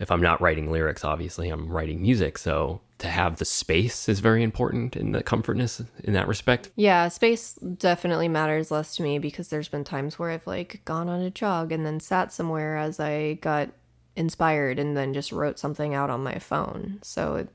if 0.00 0.10
i'm 0.10 0.22
not 0.22 0.40
writing 0.40 0.72
lyrics 0.72 1.04
obviously 1.04 1.50
i'm 1.50 1.68
writing 1.68 2.00
music. 2.00 2.38
So 2.38 2.80
to 2.98 3.08
have 3.08 3.36
the 3.36 3.44
space 3.44 4.08
is 4.08 4.20
very 4.20 4.42
important 4.42 4.96
in 4.96 5.12
the 5.12 5.22
comfortness 5.22 5.82
in 6.02 6.14
that 6.14 6.28
respect. 6.28 6.70
Yeah 6.76 7.08
space 7.08 7.52
definitely 7.54 8.28
matters 8.28 8.70
less 8.70 8.96
to 8.96 9.02
me 9.02 9.18
because 9.18 9.48
there's 9.48 9.68
been 9.68 9.84
times 9.84 10.18
where 10.18 10.30
i've 10.30 10.46
like 10.46 10.80
gone 10.86 11.10
on 11.10 11.20
a 11.20 11.30
jog 11.30 11.72
and 11.72 11.84
then 11.84 12.00
sat 12.00 12.32
somewhere 12.32 12.78
as 12.78 12.98
i 12.98 13.34
got 13.34 13.68
inspired 14.16 14.78
and 14.78 14.96
then 14.96 15.12
just 15.12 15.32
wrote 15.32 15.58
something 15.58 15.94
out 15.94 16.10
on 16.10 16.22
my 16.22 16.38
phone. 16.38 16.98
So 17.02 17.36
it, 17.36 17.48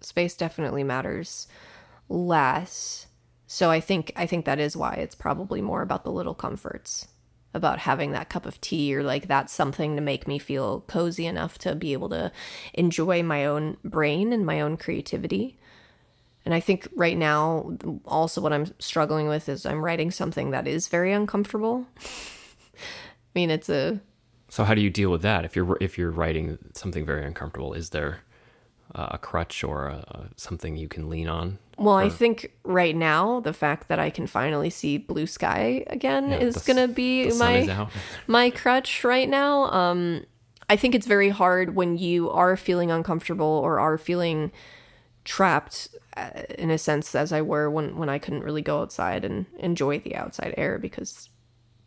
space 0.00 0.36
definitely 0.36 0.84
matters 0.84 1.46
less 2.08 3.07
so 3.50 3.70
I 3.70 3.80
think 3.80 4.12
I 4.14 4.26
think 4.26 4.44
that 4.44 4.60
is 4.60 4.76
why 4.76 4.92
it's 4.94 5.14
probably 5.14 5.62
more 5.62 5.80
about 5.80 6.04
the 6.04 6.12
little 6.12 6.34
comforts, 6.34 7.08
about 7.54 7.78
having 7.78 8.12
that 8.12 8.28
cup 8.28 8.44
of 8.44 8.60
tea 8.60 8.94
or 8.94 9.02
like 9.02 9.26
that's 9.26 9.54
something 9.54 9.96
to 9.96 10.02
make 10.02 10.28
me 10.28 10.38
feel 10.38 10.82
cozy 10.82 11.24
enough 11.24 11.56
to 11.60 11.74
be 11.74 11.94
able 11.94 12.10
to 12.10 12.30
enjoy 12.74 13.22
my 13.22 13.46
own 13.46 13.78
brain 13.82 14.34
and 14.34 14.44
my 14.44 14.60
own 14.60 14.76
creativity. 14.76 15.58
And 16.44 16.52
I 16.52 16.60
think 16.60 16.88
right 16.94 17.16
now 17.16 17.74
also 18.04 18.42
what 18.42 18.52
I'm 18.52 18.66
struggling 18.78 19.28
with 19.28 19.48
is 19.48 19.64
I'm 19.64 19.82
writing 19.82 20.10
something 20.10 20.50
that 20.50 20.68
is 20.68 20.88
very 20.88 21.14
uncomfortable. 21.14 21.86
I 21.96 23.34
mean, 23.34 23.50
it's 23.50 23.70
a 23.70 23.98
So 24.50 24.64
how 24.64 24.74
do 24.74 24.82
you 24.82 24.90
deal 24.90 25.10
with 25.10 25.22
that 25.22 25.46
if 25.46 25.56
you're 25.56 25.78
if 25.80 25.96
you're 25.96 26.10
writing 26.10 26.58
something 26.74 27.06
very 27.06 27.24
uncomfortable? 27.24 27.72
Is 27.72 27.90
there 27.90 28.20
a 28.94 29.18
crutch 29.18 29.62
or 29.62 29.86
a, 29.86 30.30
something 30.36 30.76
you 30.76 30.88
can 30.88 31.08
lean 31.08 31.28
on? 31.28 31.58
Well, 31.78 31.98
for... 31.98 32.04
I 32.04 32.08
think 32.08 32.52
right 32.64 32.96
now 32.96 33.40
the 33.40 33.52
fact 33.52 33.88
that 33.88 33.98
I 33.98 34.10
can 34.10 34.26
finally 34.26 34.70
see 34.70 34.98
blue 34.98 35.26
sky 35.26 35.84
again 35.88 36.30
yeah, 36.30 36.38
is 36.38 36.54
the, 36.54 36.72
gonna 36.72 36.88
be 36.88 37.30
my 37.32 37.88
my 38.26 38.50
crutch 38.50 39.04
right 39.04 39.28
now. 39.28 39.64
Um, 39.70 40.24
I 40.68 40.76
think 40.76 40.94
it's 40.94 41.06
very 41.06 41.30
hard 41.30 41.74
when 41.74 41.96
you 41.96 42.30
are 42.30 42.56
feeling 42.56 42.90
uncomfortable 42.90 43.46
or 43.46 43.80
are 43.80 43.96
feeling 43.96 44.52
trapped 45.24 45.88
uh, 46.16 46.30
in 46.58 46.70
a 46.70 46.78
sense 46.78 47.14
as 47.14 47.32
I 47.32 47.42
were 47.42 47.70
when 47.70 47.96
when 47.96 48.08
I 48.08 48.18
couldn't 48.18 48.42
really 48.42 48.62
go 48.62 48.80
outside 48.80 49.24
and 49.24 49.46
enjoy 49.58 50.00
the 50.00 50.16
outside 50.16 50.54
air 50.56 50.78
because 50.78 51.30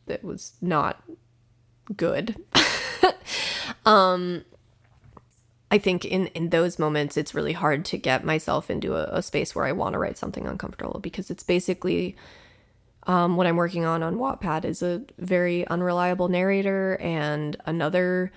it 0.07 0.23
was 0.23 0.53
not 0.61 1.03
good. 1.95 2.35
um 3.85 4.45
I 5.71 5.77
think 5.77 6.03
in 6.03 6.27
in 6.27 6.49
those 6.49 6.77
moments 6.77 7.15
it's 7.15 7.33
really 7.33 7.53
hard 7.53 7.85
to 7.85 7.97
get 7.97 8.25
myself 8.25 8.69
into 8.69 8.95
a, 8.95 9.19
a 9.19 9.21
space 9.23 9.55
where 9.55 9.65
I 9.65 9.71
want 9.71 9.93
to 9.93 9.99
write 9.99 10.17
something 10.17 10.45
uncomfortable 10.45 10.99
because 10.99 11.31
it's 11.31 11.43
basically 11.43 12.17
um, 13.07 13.37
what 13.37 13.47
I'm 13.47 13.55
working 13.55 13.85
on 13.85 14.03
on 14.03 14.17
Wattpad 14.17 14.65
is 14.65 14.83
a 14.83 15.01
very 15.17 15.65
unreliable 15.67 16.27
narrator 16.27 16.97
and 17.01 17.55
another 17.65 18.31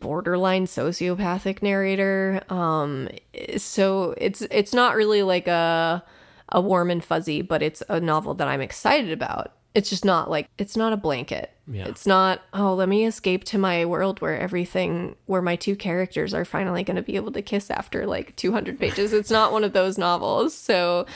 borderline 0.00 0.66
sociopathic 0.66 1.62
narrator. 1.62 2.42
Um, 2.48 3.08
so 3.56 4.14
it's 4.18 4.42
it's 4.42 4.74
not 4.74 4.96
really 4.96 5.22
like 5.22 5.46
a 5.46 6.04
a 6.50 6.60
warm 6.60 6.90
and 6.90 7.02
fuzzy, 7.02 7.42
but 7.42 7.62
it's 7.62 7.82
a 7.88 8.00
novel 8.00 8.34
that 8.34 8.48
I'm 8.48 8.60
excited 8.60 9.12
about 9.12 9.52
it's 9.74 9.90
just 9.90 10.04
not 10.04 10.30
like 10.30 10.48
it's 10.56 10.76
not 10.76 10.92
a 10.92 10.96
blanket. 10.96 11.50
Yeah. 11.66 11.86
It's 11.86 12.06
not, 12.06 12.42
oh, 12.52 12.74
let 12.74 12.88
me 12.88 13.06
escape 13.06 13.44
to 13.44 13.58
my 13.58 13.84
world 13.86 14.20
where 14.20 14.38
everything 14.38 15.16
where 15.26 15.42
my 15.42 15.56
two 15.56 15.76
characters 15.76 16.32
are 16.34 16.44
finally 16.44 16.84
going 16.84 16.96
to 16.96 17.02
be 17.02 17.16
able 17.16 17.32
to 17.32 17.42
kiss 17.42 17.70
after 17.70 18.06
like 18.06 18.36
200 18.36 18.78
pages. 18.78 19.12
it's 19.12 19.30
not 19.30 19.52
one 19.52 19.64
of 19.64 19.72
those 19.72 19.98
novels. 19.98 20.54
So 20.54 21.06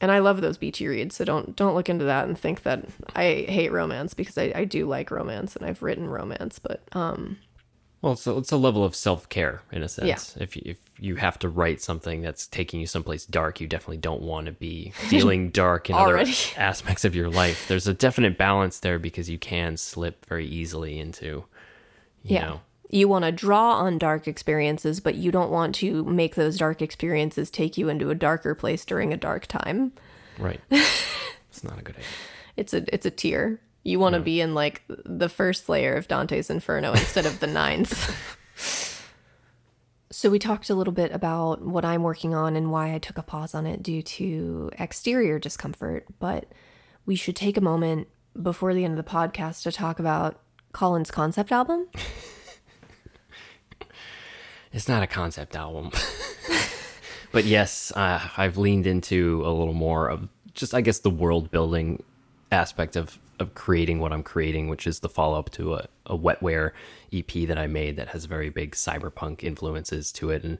and 0.00 0.10
I 0.10 0.20
love 0.20 0.40
those 0.40 0.56
beachy 0.56 0.88
reads. 0.88 1.16
So 1.16 1.24
don't 1.24 1.54
don't 1.56 1.74
look 1.74 1.88
into 1.88 2.06
that 2.06 2.26
and 2.26 2.38
think 2.38 2.62
that 2.62 2.86
I 3.14 3.44
hate 3.48 3.70
romance 3.70 4.14
because 4.14 4.38
I, 4.38 4.52
I 4.54 4.64
do 4.64 4.86
like 4.86 5.10
romance 5.10 5.56
and 5.56 5.66
I've 5.66 5.82
written 5.82 6.08
romance, 6.08 6.58
but 6.58 6.82
um, 6.92 7.36
well, 8.02 8.14
it's 8.14 8.26
a, 8.26 8.36
it's 8.38 8.52
a 8.52 8.56
level 8.56 8.82
of 8.82 8.94
self 8.96 9.28
care 9.28 9.62
in 9.70 9.82
a 9.82 9.88
sense. 9.88 10.34
Yeah. 10.36 10.42
If 10.42 10.56
you, 10.56 10.62
if 10.64 10.78
you 10.98 11.16
have 11.16 11.38
to 11.40 11.48
write 11.48 11.82
something 11.82 12.22
that's 12.22 12.46
taking 12.46 12.80
you 12.80 12.86
someplace 12.86 13.26
dark, 13.26 13.60
you 13.60 13.66
definitely 13.66 13.98
don't 13.98 14.22
want 14.22 14.46
to 14.46 14.52
be 14.52 14.90
feeling 14.94 15.50
dark 15.50 15.90
in 15.90 15.96
other 15.96 16.18
aspects 16.56 17.04
of 17.04 17.14
your 17.14 17.28
life. 17.28 17.68
There's 17.68 17.86
a 17.86 17.94
definite 17.94 18.38
balance 18.38 18.78
there 18.78 18.98
because 18.98 19.28
you 19.28 19.38
can 19.38 19.76
slip 19.76 20.24
very 20.26 20.46
easily 20.46 20.98
into, 20.98 21.44
you 22.22 22.34
yeah. 22.34 22.44
know. 22.46 22.60
You 22.92 23.06
want 23.06 23.24
to 23.24 23.30
draw 23.30 23.74
on 23.74 23.98
dark 23.98 24.26
experiences, 24.26 24.98
but 24.98 25.14
you 25.14 25.30
don't 25.30 25.50
want 25.50 25.76
to 25.76 26.02
make 26.04 26.34
those 26.34 26.58
dark 26.58 26.82
experiences 26.82 27.48
take 27.48 27.78
you 27.78 27.88
into 27.88 28.10
a 28.10 28.16
darker 28.16 28.54
place 28.54 28.84
during 28.84 29.12
a 29.12 29.16
dark 29.16 29.46
time. 29.46 29.92
Right. 30.38 30.60
it's 30.70 31.62
not 31.62 31.78
a 31.78 31.82
good 31.82 31.96
idea. 31.96 32.06
It's 32.56 32.74
a 32.74 32.94
it's 32.94 33.06
a 33.06 33.10
tier. 33.10 33.60
You 33.82 33.98
want 33.98 34.14
to 34.14 34.18
yeah. 34.18 34.24
be 34.24 34.40
in 34.40 34.54
like 34.54 34.82
the 34.88 35.28
first 35.28 35.68
layer 35.68 35.94
of 35.94 36.08
Dante's 36.08 36.50
Inferno 36.50 36.92
instead 36.92 37.26
of 37.26 37.40
the 37.40 37.46
ninth. 37.46 38.14
so 40.10 40.28
we 40.28 40.38
talked 40.38 40.68
a 40.70 40.74
little 40.74 40.92
bit 40.92 41.12
about 41.12 41.62
what 41.62 41.84
I'm 41.84 42.02
working 42.02 42.34
on 42.34 42.56
and 42.56 42.70
why 42.70 42.94
I 42.94 42.98
took 42.98 43.16
a 43.18 43.22
pause 43.22 43.54
on 43.54 43.66
it 43.66 43.82
due 43.82 44.02
to 44.02 44.70
exterior 44.78 45.38
discomfort, 45.38 46.06
but 46.18 46.46
we 47.06 47.16
should 47.16 47.36
take 47.36 47.56
a 47.56 47.62
moment 47.62 48.08
before 48.40 48.74
the 48.74 48.84
end 48.84 48.98
of 48.98 49.04
the 49.04 49.10
podcast 49.10 49.62
to 49.62 49.72
talk 49.72 49.98
about 49.98 50.40
Colin's 50.72 51.10
concept 51.10 51.50
album. 51.50 51.88
it's 54.72 54.88
not 54.88 55.02
a 55.02 55.06
concept 55.06 55.56
album. 55.56 55.90
but 57.32 57.44
yes, 57.44 57.92
uh, 57.96 58.20
I've 58.36 58.56
leaned 58.58 58.86
into 58.86 59.42
a 59.44 59.50
little 59.50 59.74
more 59.74 60.08
of 60.08 60.28
just, 60.54 60.74
I 60.74 60.80
guess, 60.80 61.00
the 61.00 61.10
world 61.10 61.50
building 61.50 62.02
aspect 62.52 62.96
of 62.96 63.18
of 63.40 63.54
creating 63.54 63.98
what 63.98 64.12
I'm 64.12 64.22
creating, 64.22 64.68
which 64.68 64.86
is 64.86 65.00
the 65.00 65.08
follow 65.08 65.38
up 65.38 65.50
to 65.52 65.74
a, 65.74 65.88
a 66.06 66.16
wetware 66.16 66.72
EP 67.12 67.48
that 67.48 67.58
I 67.58 67.66
made 67.66 67.96
that 67.96 68.08
has 68.08 68.26
very 68.26 68.50
big 68.50 68.72
cyberpunk 68.72 69.42
influences 69.42 70.12
to 70.12 70.30
it. 70.30 70.44
And 70.44 70.58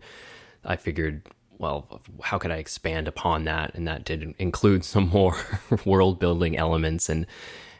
I 0.64 0.76
figured, 0.76 1.22
well, 1.58 2.00
how 2.22 2.38
could 2.38 2.50
I 2.50 2.56
expand 2.56 3.06
upon 3.06 3.44
that? 3.44 3.74
And 3.74 3.86
that 3.86 4.04
did 4.04 4.34
include 4.38 4.84
some 4.92 5.08
more 5.08 5.36
world 5.84 6.18
building 6.18 6.56
elements 6.56 7.08
and 7.08 7.26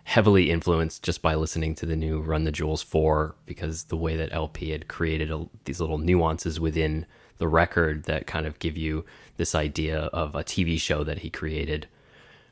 heavily 0.04 0.50
influenced 0.50 1.02
just 1.02 1.22
by 1.22 1.34
listening 1.34 1.74
to 1.76 1.86
the 1.86 1.96
new 1.96 2.20
Run 2.20 2.44
the 2.44 2.52
Jewels 2.52 2.82
4 2.82 3.34
because 3.46 3.84
the 3.84 3.96
way 3.96 4.16
that 4.16 4.32
LP 4.32 4.70
had 4.70 4.88
created 4.88 5.30
a, 5.30 5.46
these 5.64 5.80
little 5.80 5.98
nuances 5.98 6.58
within 6.58 7.06
the 7.38 7.48
record 7.48 8.04
that 8.04 8.26
kind 8.26 8.46
of 8.46 8.58
give 8.58 8.76
you 8.76 9.04
this 9.36 9.54
idea 9.54 10.00
of 10.12 10.34
a 10.34 10.44
TV 10.44 10.78
show 10.80 11.04
that 11.04 11.20
he 11.20 11.30
created 11.30 11.86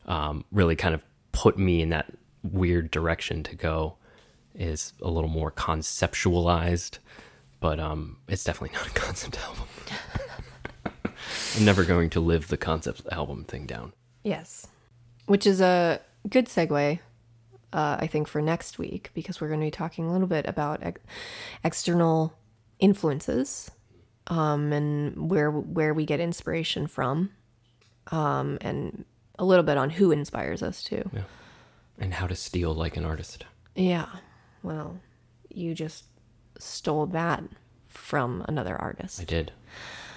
um, 0.06 0.44
really 0.50 0.76
kind 0.76 0.94
of 0.94 1.04
put 1.32 1.58
me 1.58 1.82
in 1.82 1.90
that 1.90 2.12
weird 2.42 2.90
direction 2.90 3.42
to 3.44 3.54
go 3.54 3.96
is 4.54 4.92
a 5.00 5.08
little 5.08 5.30
more 5.30 5.50
conceptualized, 5.50 6.98
but 7.60 7.78
um, 7.78 8.18
it's 8.28 8.44
definitely 8.44 8.76
not 8.78 8.88
a 8.88 8.90
concept 8.90 9.38
album. 9.40 9.64
I'm 11.56 11.64
never 11.64 11.84
going 11.84 12.10
to 12.10 12.20
live 12.20 12.48
the 12.48 12.56
concept 12.56 13.02
album 13.10 13.44
thing 13.44 13.66
down. 13.66 13.92
Yes, 14.22 14.66
which 15.26 15.46
is 15.46 15.60
a 15.60 16.00
good 16.28 16.46
segue, 16.46 16.98
uh, 17.72 17.96
I 18.00 18.06
think, 18.06 18.28
for 18.28 18.42
next 18.42 18.78
week 18.78 19.10
because 19.14 19.40
we're 19.40 19.48
going 19.48 19.60
to 19.60 19.66
be 19.66 19.70
talking 19.70 20.06
a 20.06 20.12
little 20.12 20.26
bit 20.26 20.46
about 20.46 20.82
ex- 20.82 21.00
external 21.64 22.34
influences 22.78 23.70
um, 24.26 24.72
and 24.72 25.30
where 25.30 25.50
where 25.50 25.94
we 25.94 26.04
get 26.04 26.20
inspiration 26.20 26.86
from, 26.86 27.30
um, 28.10 28.58
and 28.60 29.04
a 29.38 29.44
little 29.44 29.64
bit 29.64 29.78
on 29.78 29.90
who 29.90 30.10
inspires 30.10 30.62
us 30.62 30.82
too. 30.82 31.08
Yeah 31.12 31.22
and 31.98 32.14
how 32.14 32.26
to 32.26 32.34
steal 32.34 32.74
like 32.74 32.96
an 32.96 33.04
artist. 33.04 33.44
Yeah. 33.74 34.06
Well, 34.62 35.00
you 35.48 35.74
just 35.74 36.04
stole 36.58 37.06
that 37.06 37.44
from 37.88 38.44
another 38.48 38.76
artist. 38.76 39.20
I 39.20 39.24
did. 39.24 39.52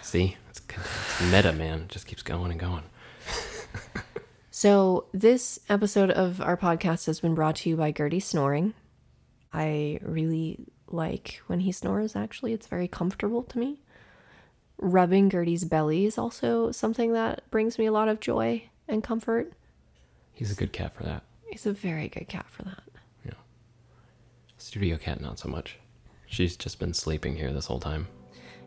See, 0.02 0.38
it's, 0.50 0.62
it's 0.70 1.22
meta, 1.32 1.54
man. 1.54 1.82
It 1.82 1.90
just 1.90 2.08
keeps 2.08 2.24
going 2.24 2.52
and 2.52 2.60
going. 2.60 2.84
so, 4.52 5.06
this 5.14 5.60
episode 5.70 6.12
of 6.12 6.42
our 6.42 6.58
podcast 6.58 7.06
has 7.06 7.20
been 7.20 7.36
brought 7.36 7.58
to 7.58 7.70
you 7.70 7.76
by 7.76 7.92
Gertie 7.92 8.20
Snoring. 8.20 8.74
I 9.54 10.00
really 10.02 10.66
like 10.88 11.42
when 11.48 11.62
he 11.62 11.72
snores, 11.72 12.16
actually. 12.16 12.54
It's 12.54 12.68
very 12.68 12.88
comfortable 12.88 13.44
to 13.44 13.60
me. 13.60 13.82
Rubbing 14.78 15.30
Gertie's 15.30 15.64
belly 15.64 16.06
is 16.06 16.18
also 16.18 16.72
something 16.72 17.14
that 17.14 17.50
brings 17.52 17.78
me 17.78 17.86
a 17.86 17.92
lot 17.92 18.08
of 18.08 18.20
joy 18.20 18.70
and 18.88 19.04
comfort. 19.04 19.54
He's 20.34 20.52
a 20.52 20.56
good 20.56 20.74
cat 20.74 20.94
for 20.96 21.04
that. 21.04 21.24
He's 21.52 21.66
a 21.66 21.74
very 21.74 22.08
good 22.08 22.28
cat 22.28 22.46
for 22.50 22.64
that. 22.64 22.82
Yeah. 23.26 23.34
Studio 24.58 24.98
cat, 24.98 25.20
not 25.22 25.38
so 25.38 25.50
much. 25.50 25.78
She's 26.26 26.56
just 26.56 26.80
been 26.80 26.94
sleeping 26.94 27.36
here 27.36 27.52
this 27.52 27.66
whole 27.66 27.80
time. 27.80 28.08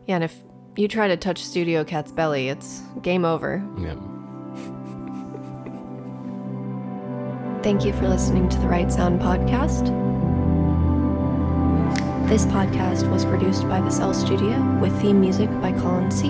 Yeah, 0.05 0.15
and 0.15 0.23
if 0.23 0.39
you 0.75 0.87
try 0.87 1.07
to 1.07 1.17
touch 1.17 1.43
Studio 1.43 1.83
Cat's 1.83 2.11
belly, 2.11 2.49
it's 2.49 2.81
game 3.01 3.25
over. 3.25 3.65
Yeah. 3.79 3.95
Thank 7.63 7.83
you 7.83 7.93
for 7.93 8.07
listening 8.07 8.47
to 8.49 8.59
the 8.59 8.67
Right 8.67 8.91
Sound 8.91 9.19
podcast. 9.19 9.87
This 12.29 12.45
podcast 12.45 13.09
was 13.09 13.25
produced 13.25 13.67
by 13.67 13.81
the 13.81 13.89
Cell 13.89 14.13
Studio 14.13 14.79
with 14.79 14.95
theme 15.01 15.19
music 15.19 15.49
by 15.61 15.71
Colin 15.71 16.11
C. 16.11 16.29